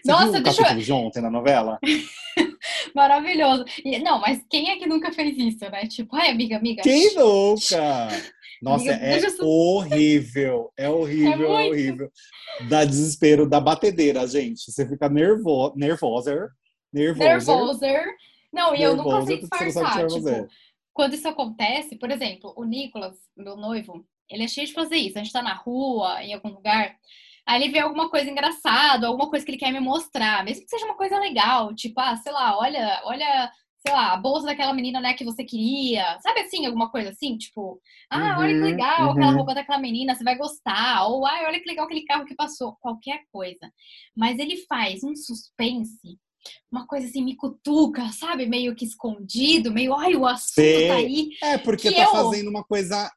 [0.00, 0.78] Você Nossa, viu o deixa eu...
[0.78, 1.78] de ontem na novela?
[2.94, 3.64] Maravilhoso.
[3.84, 5.86] E, não, mas quem é que nunca fez isso, né?
[5.86, 6.82] Tipo, ai, amiga, amiga.
[6.82, 8.08] Quem nunca?
[8.60, 10.72] Nossa, é horrível.
[10.76, 12.10] É horrível, é, é, horrível.
[12.68, 14.70] Dá desespero, da batedeira, gente.
[14.70, 16.50] Você fica nervo, nervosa.
[16.92, 17.86] Nervosa.
[18.52, 20.06] Não, e eu nunca sei disfarçar.
[20.06, 20.48] Tipo,
[20.92, 25.18] quando isso acontece, por exemplo, o Nicolas, meu noivo, ele é cheio de fazer isso.
[25.18, 26.96] A gente tá na rua, em algum lugar,
[27.48, 30.70] aí ele vê alguma coisa engraçada, alguma coisa que ele quer me mostrar, mesmo que
[30.70, 34.74] seja uma coisa legal, tipo, ah, sei lá, olha, olha sei lá, a bolsa daquela
[34.74, 36.18] menina, né, que você queria.
[36.20, 37.38] Sabe assim, alguma coisa assim?
[37.38, 37.80] Tipo,
[38.10, 39.10] ah, uhum, olha que legal uhum.
[39.12, 41.06] aquela roupa daquela menina, você vai gostar.
[41.06, 42.76] Ou, ah, olha que legal aquele carro que passou.
[42.80, 43.72] Qualquer coisa.
[44.16, 46.18] Mas ele faz um suspense,
[46.70, 48.46] uma coisa assim, me cutuca, sabe?
[48.46, 50.88] Meio que escondido, meio, ai, o assunto tá Sei.
[50.88, 51.28] tá aí.
[51.42, 52.10] É, porque tá eu...
[52.10, 53.10] fazendo uma coisa,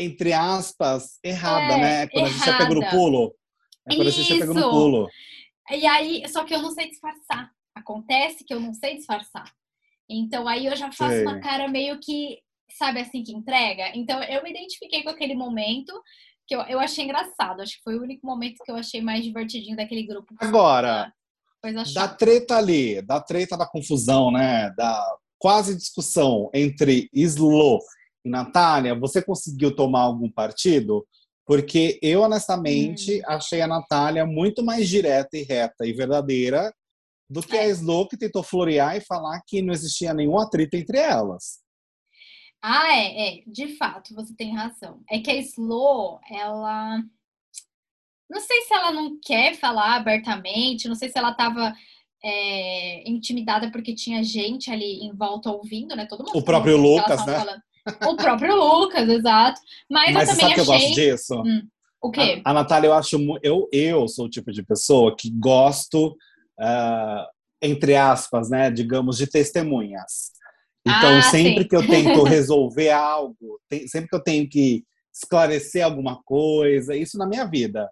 [0.00, 2.08] entre aspas, errada, é, né?
[2.08, 2.34] Quando errada.
[2.34, 3.37] a gente já pega no pulo.
[3.90, 4.20] É quando Isso.
[4.20, 5.08] a gente já pega no pulo.
[5.70, 7.50] E aí, só que eu não sei disfarçar.
[7.74, 9.50] Acontece que eu não sei disfarçar.
[10.08, 11.22] Então aí eu já faço Sei.
[11.22, 12.38] uma cara meio que,
[12.78, 13.92] sabe assim, que entrega.
[13.94, 15.92] Então eu me identifiquei com aquele momento
[16.46, 17.60] que eu, eu achei engraçado.
[17.60, 20.34] Acho que foi o único momento que eu achei mais divertidinho daquele grupo.
[20.40, 21.12] Agora,
[21.94, 24.70] da treta ali, da treta da confusão, né?
[24.70, 27.78] Da quase discussão entre Slo
[28.24, 31.06] e Natália, você conseguiu tomar algum partido?
[31.48, 33.22] Porque eu, honestamente, hum.
[33.26, 36.70] achei a Natália muito mais direta e reta e verdadeira
[37.28, 37.62] do que é.
[37.62, 41.60] a Slow que tentou florear e falar que não existia nenhum atrito entre elas.
[42.62, 45.02] Ah, é, é, de fato, você tem razão.
[45.10, 47.02] É que a Slow, ela.
[48.28, 51.72] Não sei se ela não quer falar abertamente, não sei se ela estava
[52.22, 56.04] é, intimidada porque tinha gente ali em volta ouvindo, né?
[56.04, 56.36] Todo mundo.
[56.36, 57.38] O próprio Lucas, né?
[57.38, 57.62] Falando.
[58.06, 59.60] O próprio Lucas, exato.
[59.90, 60.54] Mas, Mas eu também sabe achei.
[60.54, 61.42] Que eu gosto disso?
[61.42, 61.62] Hum,
[62.02, 62.42] o quê?
[62.44, 63.16] A, a Natália, eu acho.
[63.42, 66.16] Eu, eu sou o tipo de pessoa que gosto
[66.58, 67.26] uh,
[67.62, 70.32] entre aspas, né, digamos, de testemunhas.
[70.86, 71.68] Então, ah, sempre sim.
[71.68, 77.18] que eu tento resolver algo, tem, sempre que eu tenho que esclarecer alguma coisa, isso
[77.18, 77.90] na minha vida.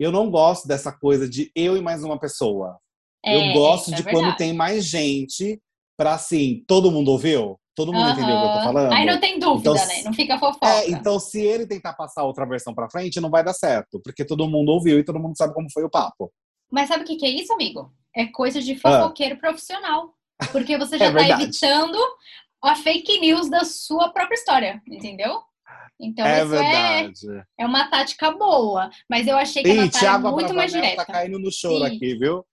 [0.00, 2.78] Eu não gosto dessa coisa de eu e mais uma pessoa.
[3.24, 5.60] É, eu gosto é de quando tem mais gente
[5.96, 7.60] para assim, todo mundo ouviu?
[7.74, 8.92] Todo mundo entendeu o que eu tô falando?
[8.92, 10.02] Aí não tem dúvida, então, né?
[10.04, 10.68] Não fica fofoca.
[10.68, 14.24] É, então se ele tentar passar outra versão para frente, não vai dar certo, porque
[14.24, 16.30] todo mundo ouviu e todo mundo sabe como foi o papo.
[16.70, 17.92] Mas sabe o que, que é isso, amigo?
[18.14, 19.38] É coisa de fofoqueiro ah.
[19.38, 20.14] profissional.
[20.50, 21.98] Porque você já é evitando
[22.62, 25.40] a fake news da sua própria história, entendeu?
[26.00, 26.42] Então é
[27.10, 28.90] isso é, é uma tática boa.
[29.08, 31.04] Mas eu achei que Ih, a Natália é muito Bravanel mais direta.
[31.04, 31.96] tá caindo no choro Ih.
[31.96, 32.44] aqui, viu?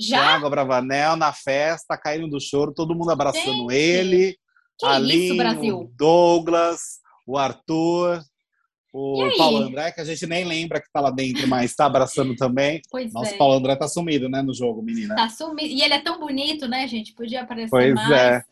[0.00, 0.18] Já?
[0.18, 4.38] Thiago Bravanel na festa, caindo do choro, todo mundo abraçando Gente, ele.
[4.78, 5.78] Que Aline, isso, Brasil?
[5.80, 6.80] O Douglas,
[7.26, 8.22] o Arthur.
[8.90, 12.34] O Paulo André, que a gente nem lembra que tá lá dentro, mas tá abraçando
[12.34, 12.80] também.
[12.90, 13.36] Pois Nossa, é.
[13.36, 15.14] Paulo André tá sumido, né, no jogo, menina.
[15.14, 15.68] Tá sumido.
[15.68, 17.12] E ele é tão bonito, né, gente?
[17.12, 18.10] Podia aparecer pois mais.
[18.10, 18.42] É.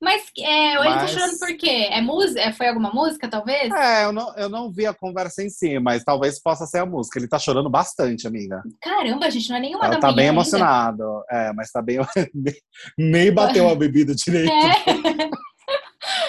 [0.00, 1.00] Mas é, ele mas...
[1.00, 1.88] tá chorando por quê?
[1.90, 2.40] É música?
[2.40, 3.72] É, foi alguma música, talvez?
[3.72, 6.86] É, eu não, eu não vi a conversa em si, mas talvez possa ser a
[6.86, 7.18] música.
[7.18, 8.62] Ele tá chorando bastante, amiga.
[8.82, 10.34] Caramba, gente, não é nenhuma Ela da tá bem ainda.
[10.34, 11.24] emocionado.
[11.30, 11.98] É, mas tá bem.
[12.98, 14.52] nem bateu a bebida direito.
[14.52, 15.30] É.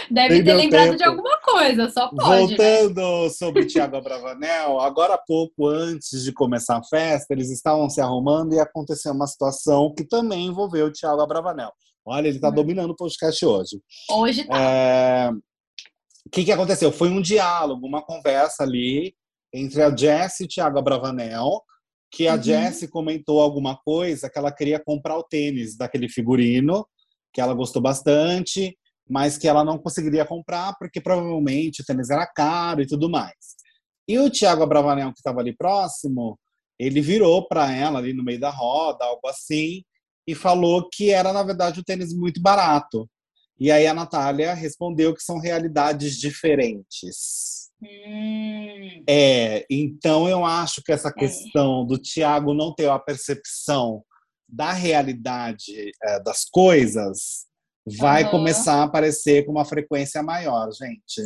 [0.09, 0.97] Deve Nem ter lembrado tempo.
[0.97, 2.57] de alguma coisa, só pode.
[2.57, 2.77] Né?
[2.81, 3.29] Voltando né?
[3.29, 8.53] sobre Tiago Abravanel, agora há pouco antes de começar a festa, eles estavam se arrumando
[8.53, 11.71] e aconteceu uma situação que também envolveu o Tiago Abravanel.
[12.05, 12.53] Olha, ele está hum.
[12.53, 13.81] dominando o podcast hoje.
[14.09, 14.57] Hoje tá.
[14.57, 15.31] É...
[16.25, 16.91] O que, que aconteceu?
[16.91, 19.13] Foi um diálogo, uma conversa ali
[19.53, 21.61] entre a Jessie e o Tiago Abravanel,
[22.11, 22.43] que a uhum.
[22.43, 26.85] Jessie comentou alguma coisa que ela queria comprar o tênis daquele figurino,
[27.33, 28.77] que ela gostou bastante,
[29.09, 33.55] mas que ela não conseguiria comprar porque provavelmente o tênis era caro e tudo mais.
[34.07, 36.39] E o Thiago Abravanel, que estava ali próximo,
[36.79, 39.83] ele virou para ela ali no meio da roda, algo assim,
[40.25, 43.09] e falou que era, na verdade, um tênis muito barato.
[43.59, 47.69] E aí a Natália respondeu que são realidades diferentes.
[47.81, 49.03] Hum.
[49.07, 51.13] É, então eu acho que essa é.
[51.13, 54.03] questão do Tiago não ter a percepção
[54.47, 57.46] da realidade é, das coisas
[57.99, 58.31] vai uhum.
[58.31, 61.21] começar a aparecer com uma frequência maior, gente.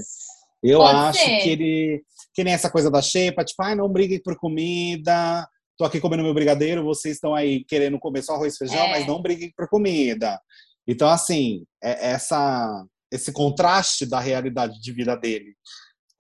[0.64, 1.40] Eu Pode acho ser.
[1.40, 2.04] que ele.
[2.34, 5.48] Que nem essa coisa da xepa, tipo, ai, ah, não briguem por comida.
[5.78, 8.92] Tô aqui comendo meu brigadeiro, vocês estão aí querendo comer só arroz e feijão, é.
[8.92, 10.40] mas não briguem por comida.
[10.88, 15.56] Então, assim, é essa, esse contraste da realidade de vida dele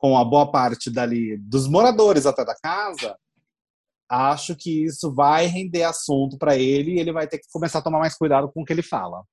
[0.01, 3.15] com a boa parte dali dos moradores até da casa,
[4.09, 7.81] acho que isso vai render assunto para ele e ele vai ter que começar a
[7.83, 9.23] tomar mais cuidado com o que ele fala.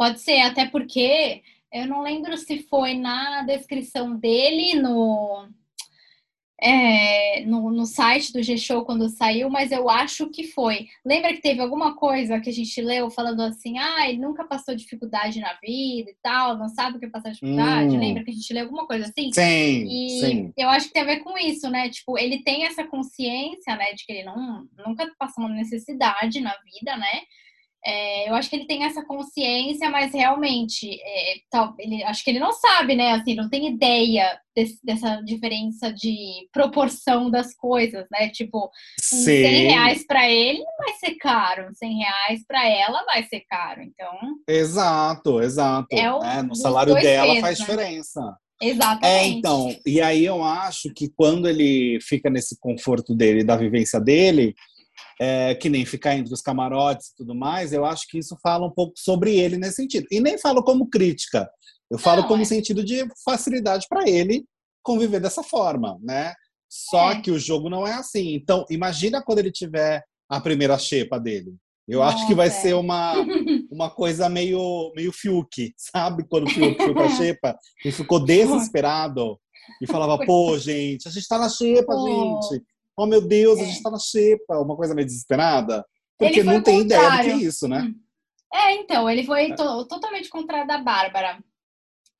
[0.00, 5.46] Pode ser, até porque eu não lembro se foi na descrição dele no.
[6.62, 10.86] É, no, no site do G-Show quando saiu, mas eu acho que foi.
[11.04, 14.74] Lembra que teve alguma coisa que a gente leu falando assim, ah, ele nunca passou
[14.74, 17.94] dificuldade na vida e tal, não sabe o que é passar dificuldade?
[17.94, 18.00] Hum.
[18.00, 19.30] Lembra que a gente leu alguma coisa assim?
[19.32, 20.52] Sim, e sim.
[20.56, 21.90] eu acho que tem a ver com isso, né?
[21.90, 26.54] Tipo, ele tem essa consciência, né, de que ele não, nunca passou uma necessidade na
[26.64, 27.20] vida, né?
[27.84, 32.30] É, eu acho que ele tem essa consciência, mas realmente, é, tal, ele, acho que
[32.30, 33.12] ele não sabe, né?
[33.12, 38.28] Assim, não tem ideia desse, dessa diferença de proporção das coisas, né?
[38.28, 43.40] Tipo, um 100 reais para ele vai ser caro, 100 reais para ela vai ser
[43.48, 43.82] caro.
[43.82, 44.12] Então.
[44.46, 45.88] Exato, exato.
[45.90, 47.64] É o, é, no salário dela pesos, faz né?
[47.64, 48.36] diferença.
[48.62, 49.06] Exatamente.
[49.06, 53.98] É, então, e aí eu acho que quando ele fica nesse conforto dele, da vivência
[53.98, 54.54] dele,
[55.20, 58.66] é, que nem ficar entre os camarotes e tudo mais, eu acho que isso fala
[58.66, 60.06] um pouco sobre ele nesse sentido.
[60.10, 61.48] E nem falo como crítica,
[61.90, 62.44] eu falo Não, como é.
[62.44, 64.44] sentido de facilidade para ele
[64.82, 66.32] conviver dessa forma, né?
[66.68, 67.20] Só é.
[67.20, 68.34] que o jogo não é assim.
[68.34, 71.54] Então, imagina quando ele tiver a primeira xepa dele.
[71.88, 72.50] Eu Nossa, acho que vai é.
[72.50, 73.14] ser uma,
[73.70, 76.24] uma coisa meio, meio Fiuk, sabe?
[76.28, 79.38] Quando o Fiuk foi pra xepa e ficou desesperado
[79.82, 82.62] e falava, pô, gente, a gente tá na xepa, gente
[82.96, 83.62] oh meu Deus, é.
[83.62, 85.84] a gente tá na xepa, uma coisa meio desesperada.
[86.18, 87.80] Porque não tem ideia do que é isso, né?
[87.80, 87.94] Hum.
[88.52, 91.38] É, então, ele foi to totalmente contrário da Bárbara.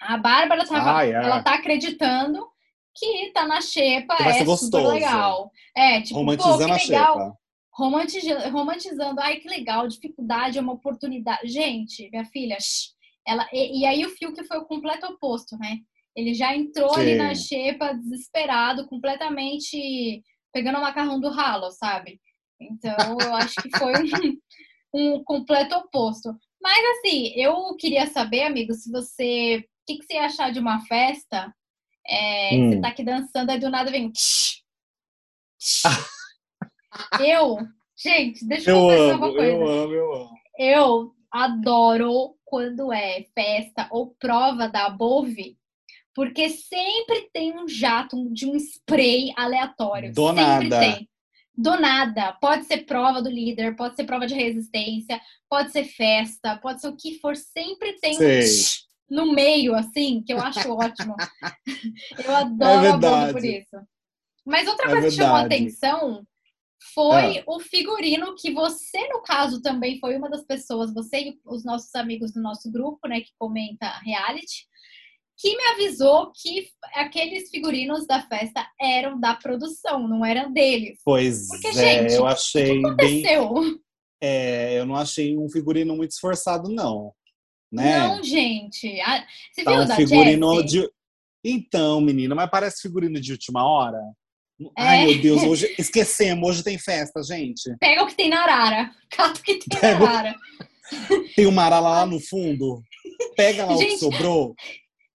[0.01, 1.27] A Bárbara tava, ah, yeah.
[1.27, 2.47] ela tá acreditando
[2.95, 5.51] que tá na xepa, é super legal.
[5.77, 7.19] É, tipo, romantizando pô, que legal.
[7.19, 7.41] a xepa.
[7.73, 11.49] Romantizando, romantizando, ai que legal, dificuldade é uma oportunidade.
[11.49, 12.57] Gente, minha filha,
[13.27, 15.79] ela e, e aí o Fiuk foi o completo oposto, né?
[16.17, 17.01] Ele já entrou Sim.
[17.01, 22.21] ali na xepa desesperado, completamente pegando o macarrão do ralo, sabe?
[22.61, 24.39] Então, eu acho que foi um,
[25.19, 26.35] um completo oposto.
[26.61, 29.59] Mas, assim, eu queria saber, amigo, se você.
[29.59, 31.53] O que, que você ia achar de uma festa?
[32.07, 32.71] É, hum.
[32.71, 34.13] Você tá aqui dançando, aí do nada vem.
[37.21, 37.59] eu.
[37.97, 39.53] Gente, deixa eu, eu confessar uma coisa.
[39.53, 40.31] Eu amo, eu amo.
[40.59, 45.57] Eu adoro quando é festa ou prova da Bove
[46.15, 50.13] porque sempre tem um jato de um spray aleatório.
[50.13, 50.81] Do sempre nada.
[50.81, 51.09] tem.
[51.57, 52.33] Do nada.
[52.41, 56.89] Pode ser prova do líder, pode ser prova de resistência, pode ser festa, pode ser
[56.89, 57.37] o que for.
[57.37, 58.41] Sempre tem Sei.
[58.41, 61.17] um no meio, assim, que eu acho ótimo.
[62.25, 63.77] eu adoro é a por isso.
[64.47, 65.17] Mas outra é coisa verdade.
[65.17, 66.27] que chamou a atenção
[66.95, 67.45] foi é.
[67.47, 71.95] o figurino que você, no caso, também foi uma das pessoas, você e os nossos
[71.95, 74.67] amigos do nosso grupo, né, que comenta reality,
[75.41, 80.99] que me avisou que aqueles figurinos da festa eram da produção, não eram deles.
[81.03, 83.55] Pois Porque, é, gente, eu achei o que aconteceu?
[83.55, 83.81] Bem...
[84.23, 87.15] É, eu não achei um figurino muito esforçado, não.
[87.73, 87.99] Né?
[87.99, 89.01] Não, gente.
[89.01, 90.91] Ah, você tá viu um da figurino de...
[91.43, 93.97] Então, menina, mas parece figurino de última hora.
[94.77, 94.83] É.
[94.83, 97.75] Ai, meu Deus, hoje esquecemos, hoje tem festa, gente.
[97.81, 98.91] Pega o que tem na arara.
[99.09, 99.99] Cata o que tem Pega...
[100.01, 100.35] na arara.
[101.35, 102.83] Tem uma arara lá no fundo.
[103.37, 104.55] Pega lá gente, o que sobrou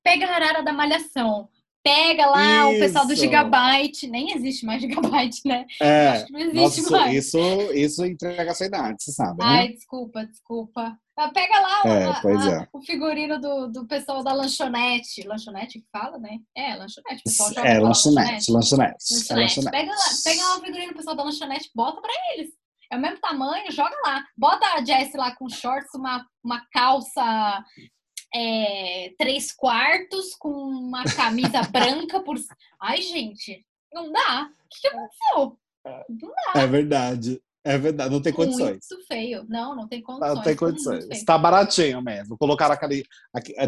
[0.05, 1.49] pega a arara da malhação.
[1.83, 2.77] Pega lá isso.
[2.77, 4.07] o pessoal do Gigabyte.
[4.07, 5.65] Nem existe mais Gigabyte, né?
[5.81, 6.07] É.
[6.09, 7.25] Acho que não existe Nossa, mais.
[7.25, 7.37] Isso,
[7.73, 9.37] isso entrega a sua idade, você sabe.
[9.37, 9.45] Né?
[9.45, 10.97] Ai, desculpa, desculpa.
[11.17, 12.67] Ah, pega lá é, a, a, é.
[12.73, 15.27] o figurino do, do pessoal da lanchonete.
[15.27, 16.37] Lanchonete que fala, né?
[16.55, 17.21] É, lanchonete.
[17.21, 18.51] O pessoal é, lanchonete, lanchonete.
[18.51, 18.95] lanchonete.
[19.11, 19.31] lanchonete.
[19.31, 19.71] É lanchonete.
[19.71, 22.49] Pega, lá, pega lá o figurino do pessoal da lanchonete, bota pra eles.
[22.91, 24.23] É o mesmo tamanho, joga lá.
[24.37, 27.63] Bota a Jess lá com shorts, uma, uma calça
[28.35, 32.35] é, três quartos com uma camisa branca por.
[32.81, 34.49] Ai, gente, não dá.
[34.49, 35.57] O que, que aconteceu?
[36.09, 36.61] Não dá.
[36.61, 37.41] É verdade.
[37.67, 38.85] É verdade, não tem condições.
[38.91, 39.43] Muito feio.
[39.49, 40.35] Não, não tem condições.
[40.35, 41.07] Não tem condições.
[41.09, 42.37] Está baratinho mesmo.
[42.37, 43.03] Colocaram aquele.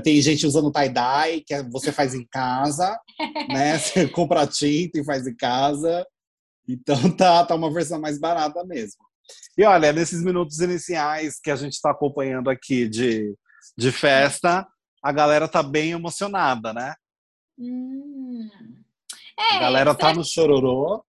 [0.03, 2.99] Tem gente usando tie-dye, que é, você faz em casa,
[3.49, 3.80] né?
[3.80, 6.06] Você compra tinta e faz em casa.
[6.69, 9.01] Então tá, tá uma versão mais barata mesmo.
[9.58, 13.34] E olha, nesses minutos iniciais que a gente está acompanhando aqui de
[13.75, 14.67] de festa,
[15.01, 16.95] a galera tá bem emocionada, né?
[17.58, 18.49] Hum.
[19.38, 21.03] É, a galera tá no chororô.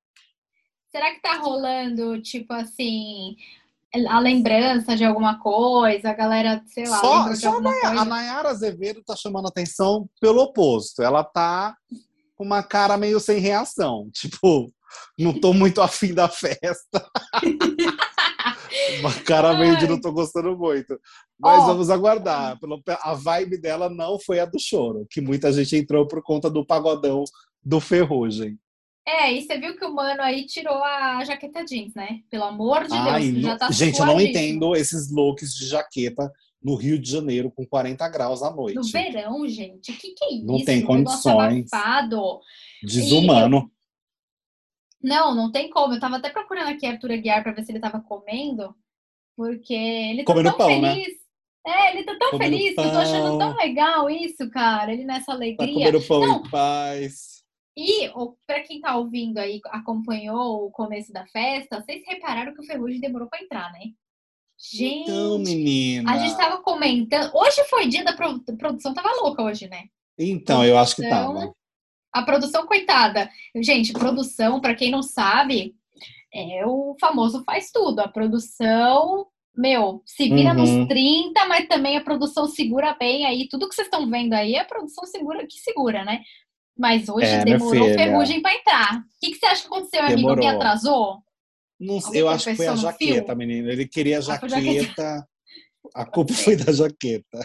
[0.90, 3.36] Será que tá rolando, tipo assim,
[4.08, 8.48] a lembrança de alguma coisa, a galera, sei lá, só, só a, Nayara, a Nayara
[8.50, 11.02] Azevedo tá chamando atenção pelo oposto.
[11.02, 11.76] Ela tá
[12.36, 14.10] com uma cara meio sem reação.
[14.12, 14.72] Tipo,
[15.18, 17.06] não tô muito afim da festa.
[19.00, 20.98] Uma cara meio de não tô gostando muito.
[21.38, 21.66] Mas oh.
[21.66, 22.58] vamos aguardar.
[23.02, 26.64] A vibe dela não foi a do choro, que muita gente entrou por conta do
[26.64, 27.24] pagodão
[27.62, 28.58] do Ferrugem.
[29.06, 32.20] É, e você viu que o mano aí tirou a jaqueta jeans, né?
[32.30, 36.30] Pelo amor de Ai, Deus, já tá Gente, eu não entendo esses looks de jaqueta
[36.62, 38.74] no Rio de Janeiro com 40 graus à noite.
[38.74, 40.46] No verão, gente, o que, que é isso?
[40.46, 41.70] Não tem condições.
[42.82, 43.70] Desumano.
[45.02, 45.94] Não, não tem como.
[45.94, 48.74] Eu tava até procurando aqui Arthur Aguiar para ver se ele tava comendo,
[49.36, 50.94] porque ele tá Comendo tão pão, né?
[50.94, 51.18] feliz.
[51.66, 54.92] É, ele tá tão Comendo feliz que eu tô achando tão legal isso, cara.
[54.92, 55.72] Ele nessa Tá alegria.
[55.92, 56.40] comendo pão Não.
[56.40, 57.38] em paz.
[57.76, 58.10] E
[58.46, 63.00] para quem tá ouvindo aí, acompanhou o começo da festa, vocês repararam que o Ferrugem
[63.00, 63.92] demorou para entrar, né?
[64.60, 66.10] Gente, Então, menina.
[66.12, 67.30] a gente tava comentando.
[67.32, 69.84] Hoje foi dia da pro- produção, tava louca hoje, né?
[70.18, 71.54] Então, eu acho que Então, tava.
[72.12, 73.30] A produção, coitada.
[73.56, 75.74] Gente, produção, para quem não sabe,
[76.32, 78.00] é o famoso faz tudo.
[78.00, 80.58] A produção, meu, se vira Uhum.
[80.80, 83.48] nos 30, mas também a produção segura bem aí.
[83.48, 86.22] Tudo que vocês estão vendo aí, a produção segura que segura, né?
[86.76, 88.98] Mas hoje É, demorou ferrugem para entrar.
[88.98, 90.16] O que, que você acha que aconteceu, amigo?
[90.16, 90.48] Me Demorou.
[90.48, 91.18] atrasou?
[91.80, 93.36] Não sei, eu acho que foi a jaqueta, fio?
[93.36, 93.70] menina.
[93.72, 95.28] Ele queria a Ah, a jaqueta.
[95.98, 97.38] A culpa foi da jaqueta.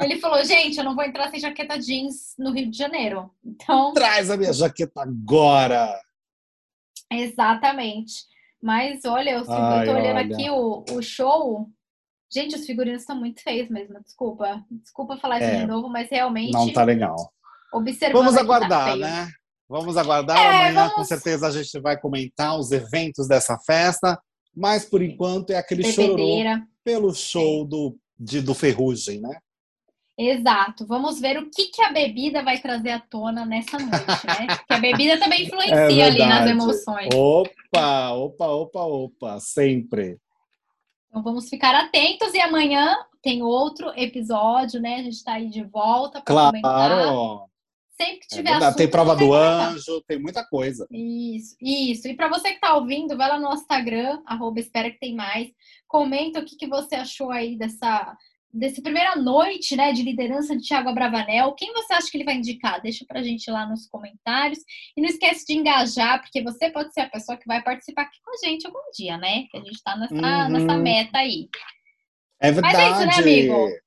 [0.00, 3.28] Ele falou, gente, eu não vou entrar sem jaqueta jeans no Rio de Janeiro.
[3.44, 6.00] Então, Traz a minha jaqueta agora!
[7.10, 8.12] Exatamente.
[8.62, 10.34] Mas olha, eu, eu Ai, tô olhando olha.
[10.34, 11.68] aqui o, o show.
[12.32, 14.00] Gente, os figurinos estão muito feios mesmo.
[14.02, 14.64] Desculpa.
[14.70, 17.16] Desculpa falar isso É, de novo, mas realmente Não tá legal.
[17.72, 18.22] observando.
[18.22, 18.98] Vamos tá aguardar, feio.
[19.00, 19.28] né?
[19.68, 20.38] Vamos aguardar.
[20.38, 24.18] É, Amanhã, vamos- com certeza, a gente vai comentar os eventos dessa festa.
[24.54, 26.62] Mas, por enquanto, é aquele chororô Bebedeira.
[26.84, 29.38] pelo show do, de, do Ferrugem, né?
[30.16, 30.86] Exato.
[30.86, 34.46] Vamos ver o que, que a bebida vai trazer à tona nessa noite, né?
[34.58, 37.08] Porque a bebida também influencia É ali nas emoções.
[37.14, 40.18] Opa, opa, opa, opa, sempre.
[41.08, 44.96] Então vamos ficar atentos e amanhã tem outro episódio, né?
[44.96, 47.46] A gente tá aí de volta para comentar.
[48.04, 48.64] Sempre que É tiver verdade.
[48.64, 50.86] assunto, Tem prova do anjo, tem muita coisa.
[50.90, 52.08] Isso, isso.
[52.08, 55.48] E para você que está ouvindo, vai lá no Instagram, arroba espera que tem mais.
[55.88, 58.16] Comenta o que, que você achou aí dessa,
[58.52, 61.52] dessa primeira noite né, de liderança de Thiago Abravanel.
[61.54, 62.80] Quem você acha que ele vai indicar?
[62.82, 64.58] Deixa pra gente lá nos comentários.
[64.96, 68.18] E não esquece de engajar, porque você pode ser a pessoa que vai participar aqui
[68.24, 69.44] com a gente algum dia, né?
[69.50, 70.48] Que a gente está nessa, Uhum.
[70.48, 71.48] nessa meta aí.
[72.40, 72.76] É Mas verdade.
[72.76, 73.81] é isso, né, amigo?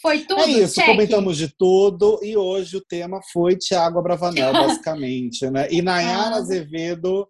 [0.00, 0.40] Foi tudo?
[0.42, 0.86] É isso, Check.
[0.86, 4.52] comentamos de tudo e hoje o tema foi Tiago Abravanel,
[4.84, 5.68] basicamente, né?
[5.70, 6.38] E Nayara Ah.
[6.38, 7.26] Azevedo,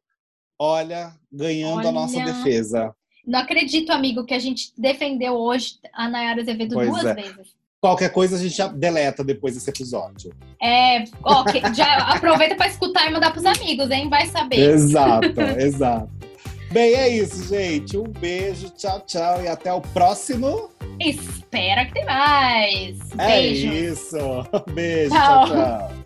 [0.59, 2.33] olha, ganhando a nossa Olha.
[2.33, 2.95] defesa.
[3.27, 7.15] Não acredito, amigo, que a gente defendeu hoje a Nayara Azevedo Pois duas é.
[7.15, 7.57] vezes.
[7.81, 10.33] Qualquer coisa a gente já deleta depois desse episódio.
[10.61, 14.09] É, que- já aproveita para escutar e mandar pros amigos, hein?
[14.09, 14.59] Vai saber.
[14.71, 16.09] Exato, exato.
[16.71, 17.97] Bem, é isso, gente.
[17.97, 20.71] Um beijo, tchau, tchau e até o próximo.
[21.01, 22.99] Espera que tem mais.
[23.19, 23.73] É Beijo.
[23.73, 24.17] isso.
[24.73, 25.47] Beijo, Tchau.
[25.47, 25.57] tchau.
[25.57, 26.06] tchau.